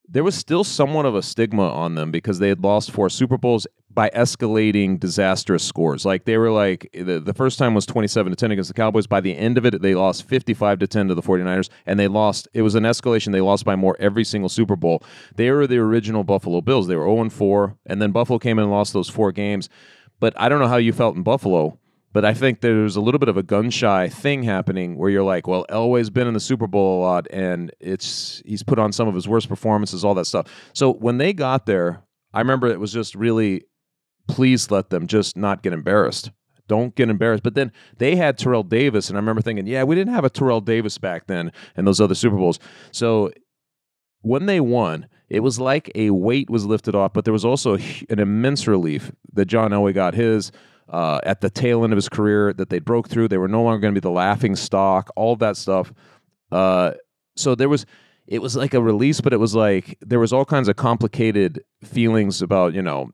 [0.08, 3.38] there was still somewhat of a stigma on them because they had lost four Super
[3.38, 3.66] Bowls
[3.96, 6.06] by escalating disastrous scores.
[6.06, 9.08] Like they were like the, the first time was 27 to 10 against the Cowboys.
[9.08, 12.10] By the end of it, they lost 55 to 10 to the 49ers and they
[12.10, 13.32] lost it was an escalation.
[13.32, 15.02] They lost by more every single Super Bowl.
[15.36, 16.88] They were the original Buffalo Bills.
[16.88, 19.70] They were 0 4 and then Buffalo came in and lost those four games.
[20.20, 21.80] But I don't know how you felt in Buffalo.
[22.12, 25.22] But I think there's a little bit of a gun shy thing happening where you're
[25.22, 28.94] like, well, Elway's been in the Super Bowl a lot, and it's he's put on
[28.94, 30.48] some of his worst performances, all that stuff.
[30.72, 33.66] So when they got there, I remember it was just really,
[34.28, 36.32] please let them just not get embarrassed.
[36.68, 37.44] Don't get embarrassed.
[37.44, 40.30] But then they had Terrell Davis, and I remember thinking, yeah, we didn't have a
[40.30, 42.60] Terrell Davis back then and those other Super Bowls.
[42.92, 43.32] So
[44.22, 47.76] when they won, it was like a weight was lifted off, but there was also
[47.76, 50.52] an immense relief that John Elway got his
[50.90, 53.28] uh, at the tail end of his career, that they broke through.
[53.28, 55.92] They were no longer going to be the laughing stock, all of that stuff.
[56.52, 56.92] Uh,
[57.36, 57.86] so there was,
[58.28, 61.64] it was like a release, but it was like there was all kinds of complicated
[61.84, 63.10] feelings about, you know,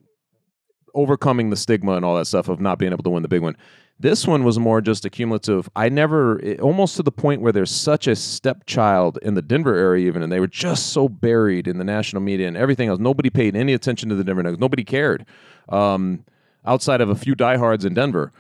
[0.94, 3.42] overcoming the stigma and all that stuff of not being able to win the big
[3.42, 3.56] one.
[4.00, 5.70] This one was more just a cumulative.
[5.76, 9.76] I never, it, almost to the point where there's such a stepchild in the Denver
[9.76, 13.00] area, even, and they were just so buried in the national media and everything else.
[13.00, 14.60] Nobody paid any attention to the Denver Nuggets.
[14.60, 15.26] Nobody cared,
[15.70, 16.26] um,
[16.66, 18.32] outside of a few diehards in Denver,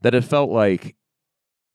[0.00, 0.96] that it felt like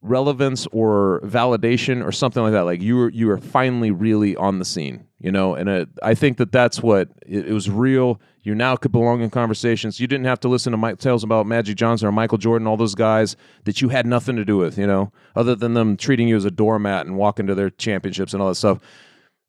[0.05, 2.61] relevance or validation or something like that.
[2.61, 5.55] Like you were, you were finally really on the scene, you know.
[5.55, 8.21] And it, I think that that's what it, it was real.
[8.43, 9.99] You now could belong in conversations.
[9.99, 12.77] You didn't have to listen to Mike tales about Magic Johnson or Michael Jordan, all
[12.77, 16.27] those guys that you had nothing to do with, you know, other than them treating
[16.27, 18.79] you as a doormat and walking to their championships and all that stuff.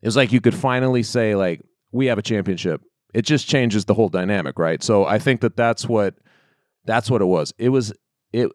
[0.00, 1.60] It was like you could finally say, like,
[1.92, 2.82] we have a championship.
[3.12, 4.82] It just changes the whole dynamic, right?
[4.82, 6.14] So I think that that's what
[6.84, 7.52] that's what it was.
[7.58, 7.92] It was
[8.32, 8.50] it.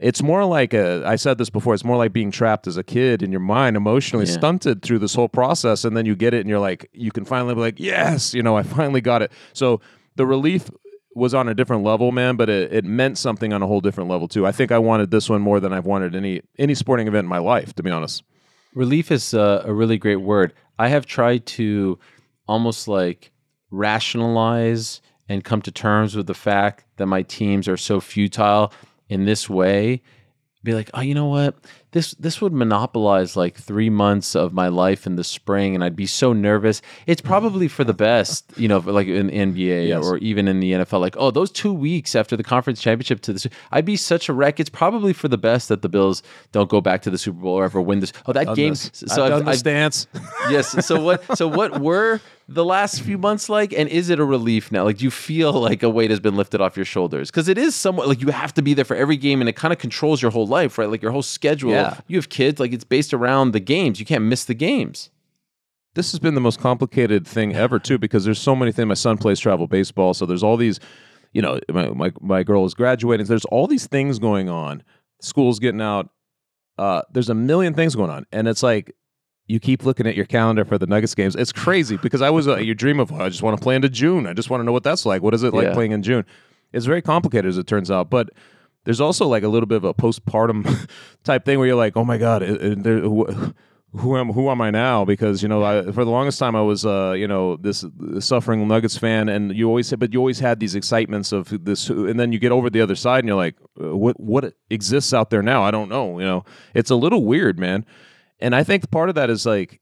[0.00, 1.04] It's more like a.
[1.06, 1.72] I said this before.
[1.74, 4.32] It's more like being trapped as a kid in your mind, emotionally Yeah.
[4.32, 7.24] stunted through this whole process, and then you get it, and you're like, you can
[7.24, 9.30] finally be like, yes, you know, I finally got it.
[9.52, 9.80] So
[10.16, 10.68] the relief
[11.14, 14.10] was on a different level, man, but it, it meant something on a whole different
[14.10, 14.44] level too.
[14.44, 17.28] I think I wanted this one more than I've wanted any any sporting event in
[17.28, 18.24] my life, to be honest.
[18.74, 20.52] Relief is a, a really great word.
[20.76, 22.00] I have tried to
[22.48, 23.30] almost like
[23.70, 28.72] rationalize and come to terms with the fact that my teams are so futile
[29.08, 30.02] in this way.
[30.62, 31.56] Be like, oh, you know what?
[31.94, 35.94] This this would monopolize like three months of my life in the spring, and I'd
[35.94, 36.82] be so nervous.
[37.06, 37.26] It's mm.
[37.26, 40.04] probably for the best, you know, like in the NBA Yes.
[40.04, 41.00] or even in the NFL.
[41.00, 44.32] Like, oh, those two weeks after the conference championship to the, I'd be such a
[44.32, 44.58] wreck.
[44.58, 47.54] It's probably for the best that the Bills don't go back to the Super Bowl
[47.54, 48.12] or ever win this.
[48.26, 48.70] Oh, that game.
[48.70, 48.90] this.
[49.06, 50.08] So I've I've- done the I've- stance.
[50.50, 50.84] yes.
[50.84, 51.38] So what?
[51.38, 53.72] So what were the last few months like?
[53.72, 54.84] And is it a relief now?
[54.84, 57.30] Like, do you feel like a weight has been lifted off your shoulders?
[57.30, 59.54] Because it is somewhat like you have to be there for every game, and it
[59.56, 60.90] kind of controls your whole life, right?
[60.90, 61.70] Like your whole schedule.
[61.70, 61.83] Yeah.
[62.06, 62.60] You have kids.
[62.60, 63.98] Like it's based around the games.
[64.00, 65.10] You can't miss the games.
[65.94, 68.94] this has been the most complicated thing ever too because there's so many things my
[68.94, 70.80] son plays travel baseball so there's all these
[71.32, 74.82] you know my, my, my girl is graduating so there's all these things going on
[75.20, 76.08] school's getting out
[76.78, 78.96] uh, there's a million things going on and it's like
[79.46, 82.48] you keep looking at your calendar for the nuggets games it's crazy because i was
[82.48, 84.64] uh, you dream of i just want to play into june i just want to
[84.64, 85.74] know what that's like what is it like Yeah.
[85.74, 86.24] playing in june
[86.72, 88.30] it's very complicated as it turns out but
[88.84, 90.88] there's also like a little bit of a postpartum
[91.24, 92.42] type thing where you're like, oh my god,
[93.96, 95.04] who am who am I now?
[95.04, 97.84] Because you know, I, for the longest time I was, uh, you know, this
[98.18, 102.18] suffering Nuggets fan, and you always, but you always had these excitements of this, and
[102.18, 105.30] then you get over the other side, and you're like, uh, what what exists out
[105.30, 105.62] there now?
[105.62, 106.18] I don't know.
[106.18, 106.44] You know,
[106.74, 107.86] it's a little weird, man.
[108.40, 109.80] And I think part of that is like,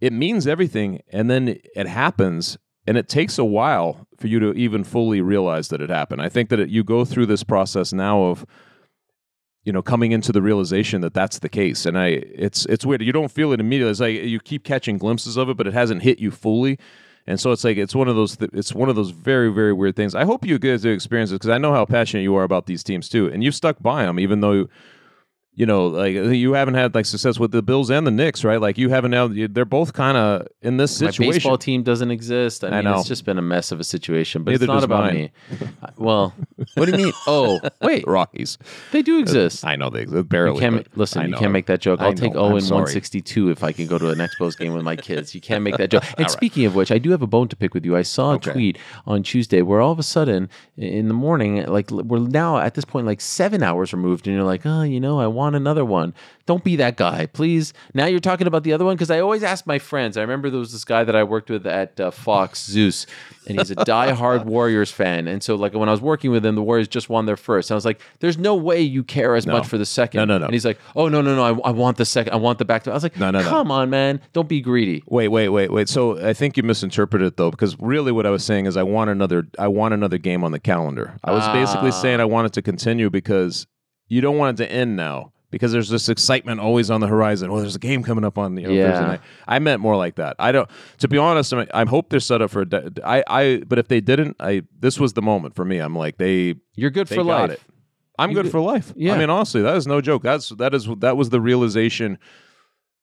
[0.00, 4.52] it means everything, and then it happens, and it takes a while for you to
[4.52, 6.20] even fully realize that it happened.
[6.20, 8.44] I think that it, you go through this process now of
[9.64, 11.86] you know coming into the realization that that's the case.
[11.86, 13.02] And i it's it's weird.
[13.02, 13.90] You don't feel it immediately.
[13.90, 16.78] It's like you keep catching glimpses of it but it hasn't hit you fully.
[17.24, 19.72] And so it's like it's one of those th- it's one of those very very
[19.72, 20.14] weird things.
[20.14, 22.66] I hope you get to experience it because i know how passionate you are about
[22.66, 23.30] these teams too.
[23.32, 24.68] And you've stuck by them even though
[25.54, 28.42] you know, like uh, you haven't had like success with the Bills and the Knicks,
[28.42, 28.60] right?
[28.60, 29.28] Like you haven't now.
[29.28, 31.32] They're both kind of in this My situation.
[31.34, 32.64] baseball team doesn't exist.
[32.64, 32.98] I I mean, know.
[32.98, 34.44] it's just been a mess of a situation.
[34.44, 35.14] But Neither it's not about mine.
[35.14, 35.68] me.
[35.98, 36.34] Well,
[36.74, 37.12] what do you mean?
[37.26, 38.56] Oh, wait, Rockies.
[38.92, 39.62] they do uh, exist.
[39.66, 40.54] I know they exist barely.
[40.54, 41.28] You can't listen.
[41.28, 42.00] You can't make that joke.
[42.00, 44.72] I'll take know, 0 I'm and 162 if I can go to an Expos game
[44.72, 45.34] with my kids.
[45.34, 46.02] You can't make that joke.
[46.16, 46.30] And right.
[46.30, 47.94] speaking of which, I do have a bone to pick with you.
[47.96, 48.52] I saw a Okay.
[48.52, 52.74] tweet on Tuesday where all of a sudden in the morning, like we're now at
[52.74, 55.84] this point like seven hours removed, and you're like, oh, you know, I want another
[55.84, 56.14] one.
[56.46, 57.72] Don't be that guy, please.
[57.94, 60.16] Now you're talking about the other one because I always ask my friends.
[60.16, 63.06] I remember there was this guy that I worked with at uh, Fox, Zeus,
[63.46, 65.28] and he's a diehard Warriors fan.
[65.28, 67.70] And so, like when I was working with him, the Warriors just won their first.
[67.70, 70.18] And I was like, "There's no way you care as much for the second.
[70.18, 70.46] No, no, no.
[70.46, 71.42] And he's like, "Oh no, no, no!
[71.62, 72.32] I, I want the second.
[72.32, 73.48] I want the back to." I was like, No, no, no.
[73.48, 74.20] Come on, man!
[74.32, 75.88] Don't be greedy." Wait, wait, wait, wait.
[75.88, 78.82] So I think you misinterpreted it though, because really what I was saying is I
[78.82, 81.18] want another I want another game on the calendar.
[81.22, 82.00] I was basically Ah.
[82.02, 83.66] saying I want it to continue because
[84.12, 85.32] you don't want it to end now.
[85.50, 87.52] Because there's this excitement always on the horizon.
[87.52, 88.92] Well, there's a game coming up on the you know, Yeah.
[88.92, 89.20] Thursday night.
[89.46, 90.34] I meant more like that.
[90.38, 90.66] I don't.
[91.00, 92.62] To be honest, I, mean, I hope they're set up for.
[92.62, 93.62] A de- I, I.
[93.68, 94.62] But if they didn't, I.
[94.80, 95.76] This was the moment for me.
[95.76, 96.54] I'm like they.
[96.74, 97.52] You're good They for got life.
[97.52, 97.60] it.
[98.18, 98.94] I'm You good did- for life.
[98.96, 99.12] Yeah.
[99.12, 100.22] I mean, honestly, that is no joke.
[100.22, 102.16] That's that is that was the realization.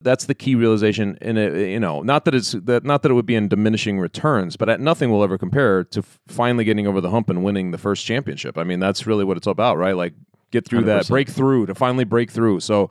[0.02, 1.70] That's the key realization in it.
[1.70, 4.70] You know, not that it's that not that it would be in diminishing returns, but
[4.70, 7.78] at nothing will ever compare to f- finally getting over the hump and winning the
[7.78, 8.58] first championship.
[8.58, 9.96] I mean, that's really what it's all about, right?
[9.96, 10.14] Like
[10.52, 11.10] get through that, 100%.
[11.10, 12.60] break through to finally break through.
[12.62, 12.90] So.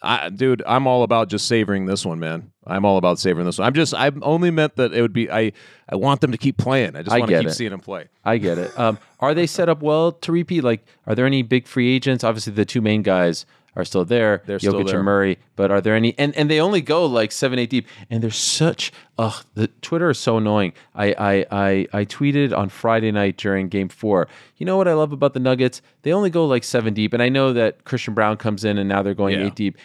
[0.00, 2.52] I, dude, I'm all about just savoring this one, man.
[2.64, 3.66] I'm all about savoring this one.
[3.66, 5.28] I'm just, I only meant that it would be.
[5.28, 5.52] I,
[5.88, 6.94] I want them to keep playing.
[6.94, 7.54] I just I want to keep it.
[7.54, 8.06] seeing them play.
[8.24, 8.78] I get it.
[8.78, 10.62] Um, are they set up well to repeat?
[10.62, 12.22] Like, are there any big free agents?
[12.22, 13.44] Obviously, the two main guys
[13.78, 14.42] are still there.
[14.44, 14.96] They're Jokic still there.
[14.96, 15.38] and Murray.
[15.56, 16.14] But are there any?
[16.18, 17.86] And and they only go like seven, eight deep.
[18.10, 18.92] And they're such.
[19.18, 20.72] Ugh, the Twitter is so annoying.
[20.94, 24.28] I I I I tweeted on Friday night during Game Four.
[24.56, 25.80] You know what I love about the Nuggets?
[26.02, 27.12] They only go like seven deep.
[27.14, 29.46] And I know that Christian Braun comes in, and now they're going Yeah.
[29.46, 29.78] eight deep.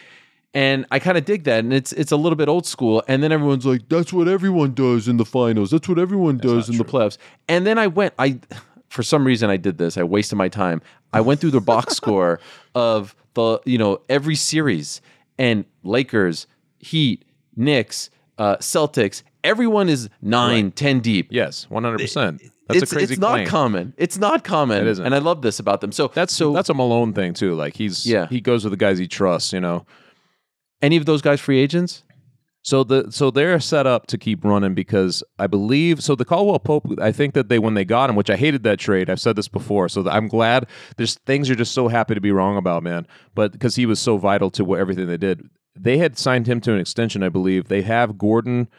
[0.56, 3.04] And I kind of dig that, and it's it's a little bit old school.
[3.08, 5.72] And then everyone's like, "That's what everyone does in the finals.
[5.72, 8.40] That's what everyone does in the playoffs." And then I went, I
[8.88, 9.98] for some reason I did this.
[9.98, 10.82] I wasted my time.
[11.12, 12.40] I went through the box score
[12.76, 15.02] of the you know every series
[15.38, 16.48] and Lakers,
[16.80, 19.24] Heat, Knicks, uh, Celtics.
[19.44, 21.28] Everyone is nine, ten deep.
[21.32, 22.00] Yes, 100.
[22.00, 23.48] percent That's it's, a crazy it's not claim.
[23.48, 23.94] common.
[23.98, 24.82] It's not common.
[24.82, 25.06] It isn't.
[25.06, 25.92] And I love this about them.
[25.92, 27.54] So That's so that's a Malone thing too.
[27.56, 28.28] Like he's Yeah.
[28.28, 29.86] he goes with the guys he trusts, you know.
[30.82, 32.04] any of those guys free agents?
[32.64, 36.16] So the so they're set up to keep running because I believe so.
[36.16, 38.80] The Caldwell Pope, I think that they when they got him, which I hated that
[38.80, 39.10] trade.
[39.10, 40.68] I've said this before, so I'm glad.
[40.96, 43.06] There's things you're just so happy to be wrong about, man.
[43.36, 45.42] But because he was so vital to what, everything they did,
[45.76, 47.22] they had signed him to an extension.
[47.22, 48.70] I believe they have Gordon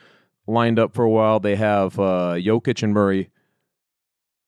[0.47, 1.39] lined up for a while.
[1.39, 3.29] They have uh, Jokic and Murray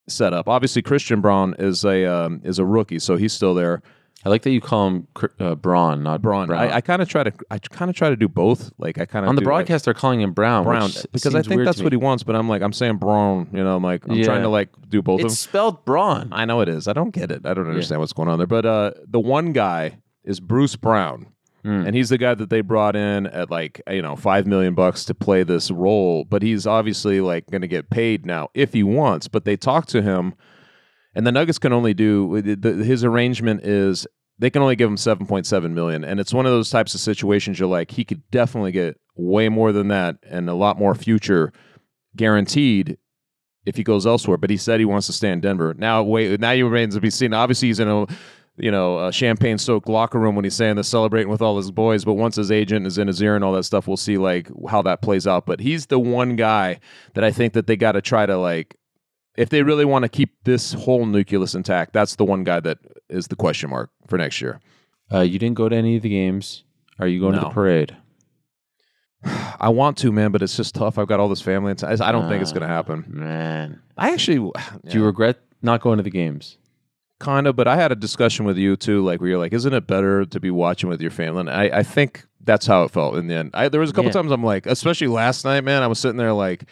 [0.09, 0.49] set up.
[0.49, 3.83] Obviously, Christian Braun is a um, is a rookie, so he's still there.
[4.27, 5.07] I like that you call him
[5.39, 6.49] uh, Braun, not Braun.
[6.49, 6.61] Brown.
[6.61, 8.73] I, I kind of try to I kind of try to do both.
[8.77, 10.65] Like I kind of On the broadcast, they're calling him Brown.
[10.65, 12.25] Brown because I think that's what he wants.
[12.25, 13.49] But I'm like I'm saying Braun.
[13.53, 14.25] You know, I'm like I'm Yeah.
[14.25, 15.49] trying to like do both of It's them.
[15.51, 16.31] spelled Braun.
[16.33, 16.89] I know it is.
[16.89, 17.47] I don't get it.
[17.47, 18.49] I don't understand what's going on there.
[18.49, 21.27] But uh, the one guy is Bruce Brown.
[21.65, 21.87] Mm.
[21.87, 25.05] And he's the guy that they brought in at like you know five million bucks
[25.05, 28.83] to play this role, but he's obviously like going to get paid now if he
[28.83, 29.29] wants.
[29.29, 30.35] But they talked to him,
[31.12, 34.07] and the Nuggets can only do his arrangement is
[34.38, 36.94] they can only give him seven point seven million, and it's one of those types
[36.94, 40.79] of situations you're like he could definitely get way more than that and a lot
[40.79, 41.53] more future
[42.14, 42.99] guaranteed
[43.64, 44.37] if he goes elsewhere.
[44.37, 45.75] But he said he wants to stay in Denver.
[45.77, 47.33] Now wait, now you remains to be seen.
[47.33, 48.07] Obviously he's in a
[48.59, 52.05] you know, champagne soaked locker room when he's saying they're celebrating with all his boys.
[52.05, 54.49] But once his agent is in his ear and all that stuff, we'll see like
[54.68, 55.46] how that plays out.
[55.46, 56.81] But he's the one guy
[57.14, 58.77] that I think that they got to try to like,
[59.37, 62.79] if they really want to keep this whole nucleus intact, that's the one guy that
[63.09, 64.61] is the question mark for next year.
[65.12, 66.64] Uh, you didn't go to any of the games.
[66.99, 67.97] Are you going to the parade?
[69.25, 70.99] I want to, man, but it's just tough.
[70.99, 71.73] I've got all this family.
[71.73, 73.05] And I don't think it's going to happen.
[73.09, 74.38] Man, I actually,
[74.88, 76.59] do you regret not going to the games?
[77.19, 79.73] kind of, but I had a discussion with you too, like where you're like, isn't
[79.73, 81.40] it better to be watching with your family?
[81.40, 83.53] And I, I think that's how it felt in the end.
[83.55, 84.12] I, there was a couple Yeah.
[84.12, 86.64] times I'm like, especially last night, man, I was sitting there like,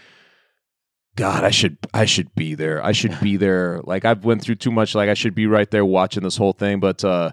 [1.16, 2.84] God, I should, I should be there.
[2.84, 3.80] I should be there.
[3.84, 4.94] Like I've went through too much.
[4.94, 6.80] Like I should be right there watching this whole thing.
[6.80, 7.30] But, uh,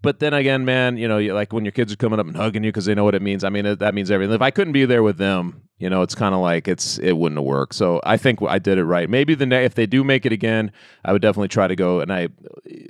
[0.00, 2.62] but then again, man, you know, like when your kids are coming up and hugging
[2.62, 3.42] you because they know what it means.
[3.42, 4.34] I mean, it, that means everything.
[4.34, 7.12] If I couldn't be there with them, you know, it's kind of like it's it
[7.14, 7.74] wouldn't have worked.
[7.74, 9.08] So I think I did it right.
[9.08, 10.70] Maybe the ne- if they do make it again,
[11.04, 12.00] I would definitely try to go.
[12.00, 12.28] And I,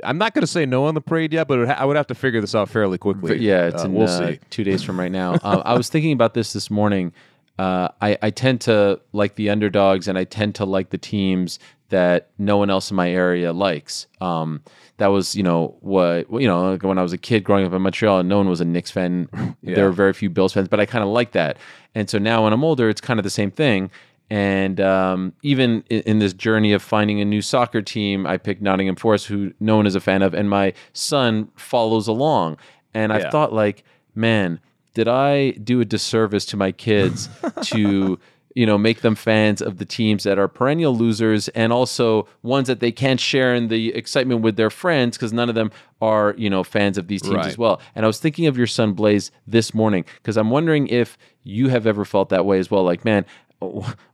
[0.02, 2.08] I'm not going to say no on the parade yet, but ha- I would have
[2.08, 3.28] to figure this out fairly quickly.
[3.30, 4.40] But yeah, it's Uh, in, we'll uh, see.
[4.50, 5.34] two days from right now.
[5.42, 7.12] uh, I was thinking about this this morning.
[7.58, 11.58] Uh, I, I tend to like the underdogs, and I tend to like the teams
[11.90, 14.06] that no one else in my area likes.
[14.20, 14.62] Um,
[14.96, 17.72] that was, you know, what you know, like when I was a kid growing up
[17.72, 19.28] in Montreal, and no one was a Knicks fan.
[19.62, 19.74] Yeah.
[19.74, 21.58] There were very few Bills fans, but I kind of like that.
[21.94, 23.90] And so now when I'm older, it's kind of the same thing.
[24.30, 28.62] And um, even in, in this journey of finding a new soccer team, I picked
[28.62, 32.56] Nottingham Forest, who no one is a fan of, and my son follows along.
[32.94, 34.60] And I thought, like, man,
[34.94, 37.28] did I do a disservice to my kids
[37.64, 38.18] to,
[38.54, 42.68] you know, make them fans of the teams that are perennial losers and also ones
[42.68, 46.34] that they can't share in the excitement with their friends because none of them are,
[46.38, 47.46] you know, fans of these teams Right.
[47.46, 47.80] as well.
[47.96, 51.68] And I was thinking of your son Blaze this morning because I'm wondering if you
[51.68, 52.84] have ever felt that way as well.
[52.84, 53.26] Like, man,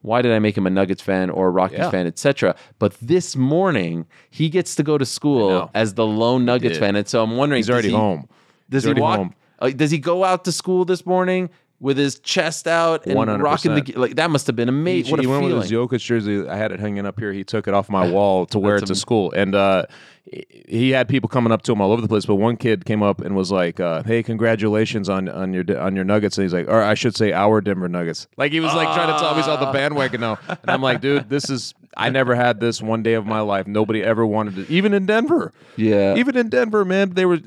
[0.03, 1.91] why did I make him a Nuggets fan or a Rockies Yeah.
[1.91, 2.55] fan, etc.
[2.79, 7.07] But this morning he gets to go to school as the lone Nuggets fan, and
[7.09, 8.29] so I'm wondering He's already he- home.
[8.71, 9.17] Does He's he walk?
[9.19, 9.35] home.
[9.61, 13.43] Uh, does he go out to school this morning with his chest out and 100%.
[13.43, 14.17] rocking the like?
[14.17, 15.11] That must have been amazing.
[15.11, 15.57] What a he went feeling!
[15.57, 16.47] with his Jokic jersey.
[16.49, 17.33] I had it hanging up here.
[17.33, 19.87] He took it off my wall to wear it to am- school, and uh,
[20.69, 22.27] he had people coming up to him all over the place.
[22.27, 25.97] But one kid came up and was like, uh, "Hey, congratulations on on your on
[25.97, 28.29] your Nuggets." And he's like, or I should say, our Denver Nuggets.
[28.37, 30.83] Like he was like trying to tell me he's on the bandwagon now, and I'm
[30.83, 31.75] like, dude, this is.
[31.97, 33.67] I never had this one day of my life.
[33.67, 35.53] Nobody ever wanted it, even in Denver.
[35.77, 36.15] Yeah.
[36.17, 37.39] even in Denver, man, they were.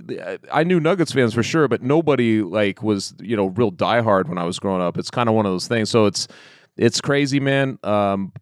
[0.51, 4.38] I knew Nuggets fans for sure, but nobody like was you know real diehard when
[4.38, 4.97] I was growing up.
[4.97, 5.89] It's kind of one of those things.
[5.89, 6.27] So it's
[6.77, 7.79] it's crazy, man.
[7.84, 8.34] Um,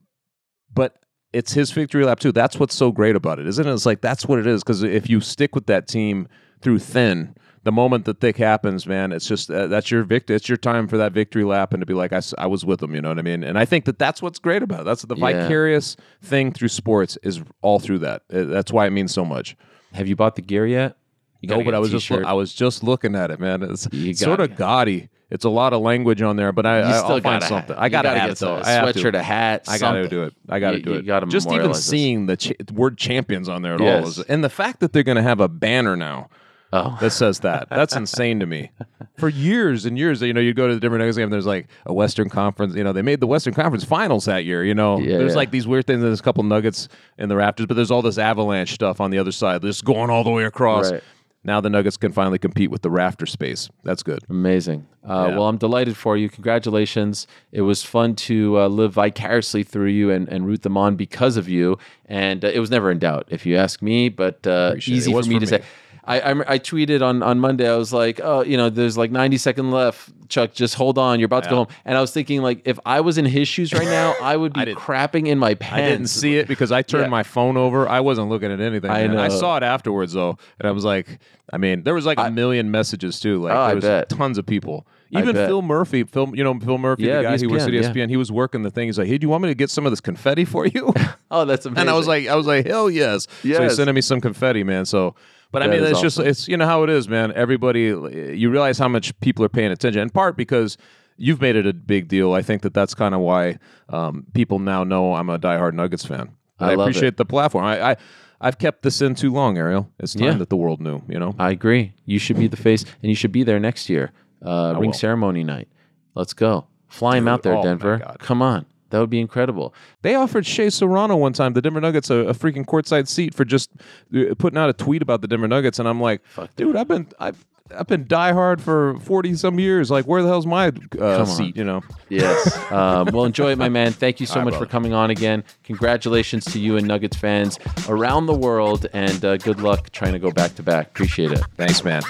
[0.74, 0.96] but
[1.34, 2.32] it's his victory lap too.
[2.32, 3.72] That's what's so great about it, isn't it?
[3.74, 4.64] It's like that's what it is.
[4.64, 6.28] Because if you stick with that team
[6.62, 10.36] through thin, the moment the thick happens, man, it's just uh, that's your victory.
[10.36, 12.80] It's your time for that victory lap, and to be like, I, I was with
[12.80, 12.95] them.
[12.95, 13.43] You know what I mean?
[13.43, 14.86] And I think that that's what's great about it.
[14.86, 15.43] That's the Yeah.
[15.43, 18.24] vicarious thing through sports is all through that.
[18.34, 19.56] Uh, That's why it means so much.
[19.93, 20.97] Have you bought the gear yet?
[21.43, 22.24] No, but I was just t-shirt.
[22.26, 23.63] I was just looking at it, man.
[23.63, 23.88] It's
[24.19, 25.10] sort of gaudy.
[25.32, 27.76] It's a lot of language on there, but I, I still will find something.
[27.78, 28.56] I gotta, gotta have get it though.
[28.58, 29.63] a I have sweatshirt, a hat.
[29.67, 30.10] I gotta something.
[30.10, 30.34] do it.
[30.50, 31.06] I gotta You- do it.
[31.06, 31.86] gotta just even this.
[31.86, 35.04] seeing the ch- word champions on there at all, is, and the fact that they're
[35.04, 36.30] going to have a banner now
[36.74, 38.72] Oh, that says that that's insane to me.
[39.18, 41.30] For years and years, you know, you go to the different Nuggets game.
[41.30, 42.76] There's like a Western Conference.
[42.76, 44.64] You know, they made the Western Conference Finals that year.
[44.64, 45.38] You know, Yeah, there's yeah.
[45.38, 46.02] like these weird things.
[46.02, 49.18] There's a couple Nuggets in the rafters, but there's all this Avalanche stuff on the
[49.20, 50.92] other side, just going all the way across.
[50.92, 51.04] Right.
[51.44, 53.68] Now the Nuggets can finally compete with the rafter space.
[53.84, 54.20] That's good.
[54.30, 54.86] Amazing.
[55.04, 55.38] Uh, Yeah.
[55.38, 56.30] Well, I'm delighted for you.
[56.30, 57.26] Congratulations.
[57.52, 61.38] It was fun to uh, live vicariously through you and, and root them on because
[61.38, 61.80] of you.
[62.06, 65.24] And uh, it was never in doubt, if you ask me, but uh, easy for
[65.24, 65.58] me for to me.
[65.58, 65.64] say.
[66.04, 67.70] I, I, I tweeted on, on Monday.
[67.70, 70.10] I was like, oh, you know, there's like 90 seconds left.
[70.30, 71.20] Chuck, just hold on.
[71.20, 71.68] You're about to go home.
[71.86, 74.54] And I was thinking, like, if I was in his shoes right now, I would
[74.56, 75.78] be I crapping in my pants.
[75.78, 77.10] I didn't see it because I turned Yeah.
[77.10, 77.88] my phone over.
[77.88, 78.89] I wasn't looking at anything.
[78.89, 79.26] I.
[79.26, 81.20] I saw it afterwards though, and I was like,
[81.54, 83.41] I mean, there was like a million messages too.
[83.43, 84.10] Like Oh, there was bet.
[84.10, 84.88] tons of people.
[85.14, 85.36] Even.
[85.36, 88.10] Phil Murphy, Phil, you know Phil Murphy, Yeah, the guy who works at ESPN, ESPN,
[88.10, 88.88] he was working the thing.
[88.88, 90.93] He's like, "Hey, do you want me to get some of this confetti for you?"
[91.34, 91.80] Oh, that's amazing.
[91.82, 93.24] and I was like, I was like, hell yes.
[93.24, 93.60] So Yes.
[93.62, 94.86] he's sending me some confetti, man.
[94.86, 95.16] So,
[95.52, 97.34] But I That mean, it's just it's you know how it is, man.
[97.34, 100.02] Everybody, you realize how much people are paying attention.
[100.02, 100.78] In part because
[101.18, 102.34] you've made it a big deal.
[102.34, 106.06] I think that that's kind of why um, people now know I'm a diehard Nuggets
[106.06, 106.32] fan.
[106.60, 107.18] I I, appreciate it.
[107.18, 107.66] the platform.
[107.66, 107.95] I, I
[108.39, 109.89] I've kept this in too long, Ariel.
[109.99, 110.34] It's time Yeah.
[110.36, 111.02] that the world knew.
[111.08, 111.36] You know.
[111.38, 111.93] I agree.
[112.06, 114.12] You should be the face, and you should be there next year.
[114.43, 114.93] Uh, ring will.
[114.93, 115.68] ceremony night.
[116.16, 116.66] Let's go.
[116.88, 118.16] Fly him out there, oh Denver.
[118.20, 118.66] Come on.
[118.92, 119.74] That would be incredible.
[120.02, 123.44] They offered Shea Serrano one time, the Denver Nuggets, a, a freaking courtside seat for
[123.44, 123.72] just
[124.16, 126.22] uh, putting out a tweet about the Denver Nuggets, and I'm like,
[126.56, 127.44] dude, I've been I've
[127.76, 129.89] I've been diehard for forty some years.
[129.89, 131.56] Like, where the hell's my uh, seat?
[131.56, 131.82] You know.
[132.10, 132.58] Yes.
[132.72, 133.94] um, well, enjoy it, my man.
[133.94, 135.44] Thank you so right, much for coming on again.
[135.64, 140.20] Congratulations to you and Nuggets fans around the world, and uh, good luck trying to
[140.20, 140.88] go back to back.
[140.88, 141.42] Appreciate it.
[141.56, 142.04] Thanks, man.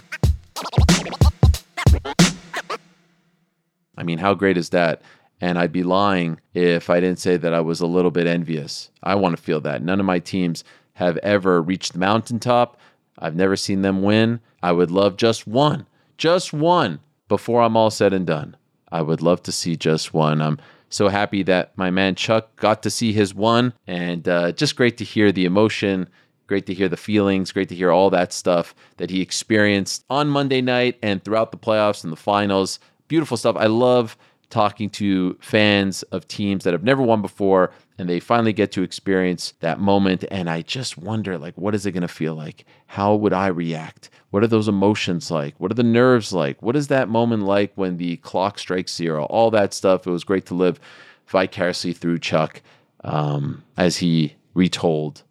[3.98, 5.02] I mean, how great is that?
[5.42, 8.92] And I'd be lying if I didn't say that I was a little bit envious.
[9.02, 9.82] I want to feel that.
[9.82, 10.64] None of my teams
[10.94, 12.80] have ever reached the mountaintop.
[13.18, 14.40] I've never seen them win.
[14.62, 15.88] I would love just one,
[16.18, 18.56] just one before I'm all said and done.
[18.92, 20.42] I would love to see just one.
[20.42, 24.76] I'm so happy that my man Chuck got to see his one, and uh, just
[24.76, 26.08] great to hear the emotion.
[26.48, 27.54] Great to hear the feelings.
[27.54, 31.58] Great to hear all that stuff that he experienced on Monday night and throughout the
[31.58, 32.78] playoffs and the finals.
[33.08, 33.56] Beautiful stuff.
[33.58, 34.18] I love
[34.52, 38.84] talking to fans of teams that have never won before and they finally get to
[38.84, 40.26] experience that moment.
[40.30, 42.66] And i just wonder like what is it going to feel like?
[42.88, 44.10] How would i react?
[44.30, 45.56] What are those emotions like?
[45.60, 46.62] What are the nerves like?
[46.62, 49.26] What is that moment like when the clock strikes zero?
[49.26, 50.06] All that stuff.
[50.06, 50.80] It was great to live
[51.28, 52.62] vicariously through chuck
[53.04, 55.24] um, as he retold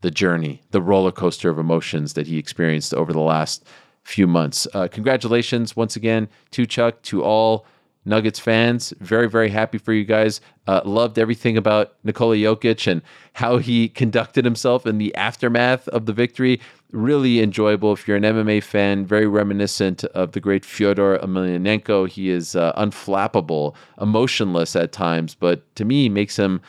[0.00, 3.64] the journey, the roller coaster of emotions that he experienced over the last
[4.02, 4.66] few months.
[4.72, 7.66] Uh, congratulations once again to Chuck, to all
[8.04, 8.94] Nuggets fans.
[9.00, 10.40] Very, very happy for you guys.
[10.66, 13.02] Uh, loved everything about Nikola Jokic and
[13.34, 16.60] how he conducted himself in the aftermath of the victory.
[16.92, 17.92] Really enjoyable.
[17.92, 22.08] If you're an MMA fan, very reminiscent of the great Fyodor Emelianenko.
[22.08, 26.60] He is uh, unflappable, emotionless at times, but to me makes him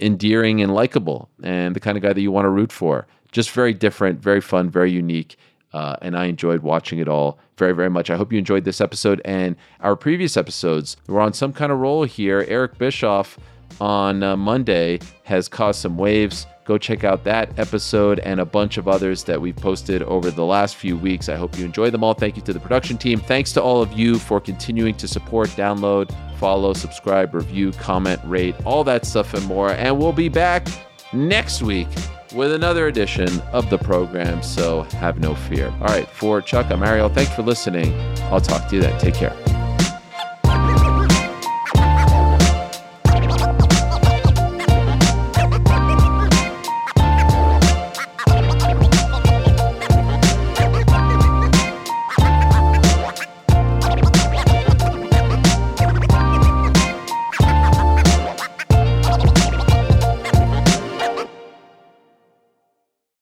[0.00, 3.06] endearing and likable and the kind of guy that you want to root for.
[3.30, 5.36] Just very different, very fun, very unique.
[5.72, 8.10] Uh, and I enjoyed watching it all very, very much.
[8.10, 10.96] I hope you enjoyed this episode and our previous episodes.
[11.06, 12.44] We're on some kind of roll here.
[12.48, 13.38] Eric Bischoff
[13.80, 16.46] on uh, Monday has caused some waves.
[16.64, 20.44] Go check out that episode and a bunch of others that we've posted over the
[20.44, 21.28] last few weeks.
[21.28, 22.14] I hope you enjoy them all.
[22.14, 23.18] Thank you to the production team.
[23.18, 28.54] Thanks to all of you for continuing to support, download, follow, subscribe, review, comment, rate,
[28.64, 29.70] all that stuff and more.
[29.72, 30.68] And we'll be back
[31.12, 31.88] next week
[32.34, 34.42] with another edition of the program.
[34.42, 35.68] So have no fear.
[35.80, 37.08] All right, for Chuck, I'm Ariel.
[37.08, 37.94] Thanks for listening.
[38.24, 38.98] I'll talk to you then.
[39.00, 39.41] Take care.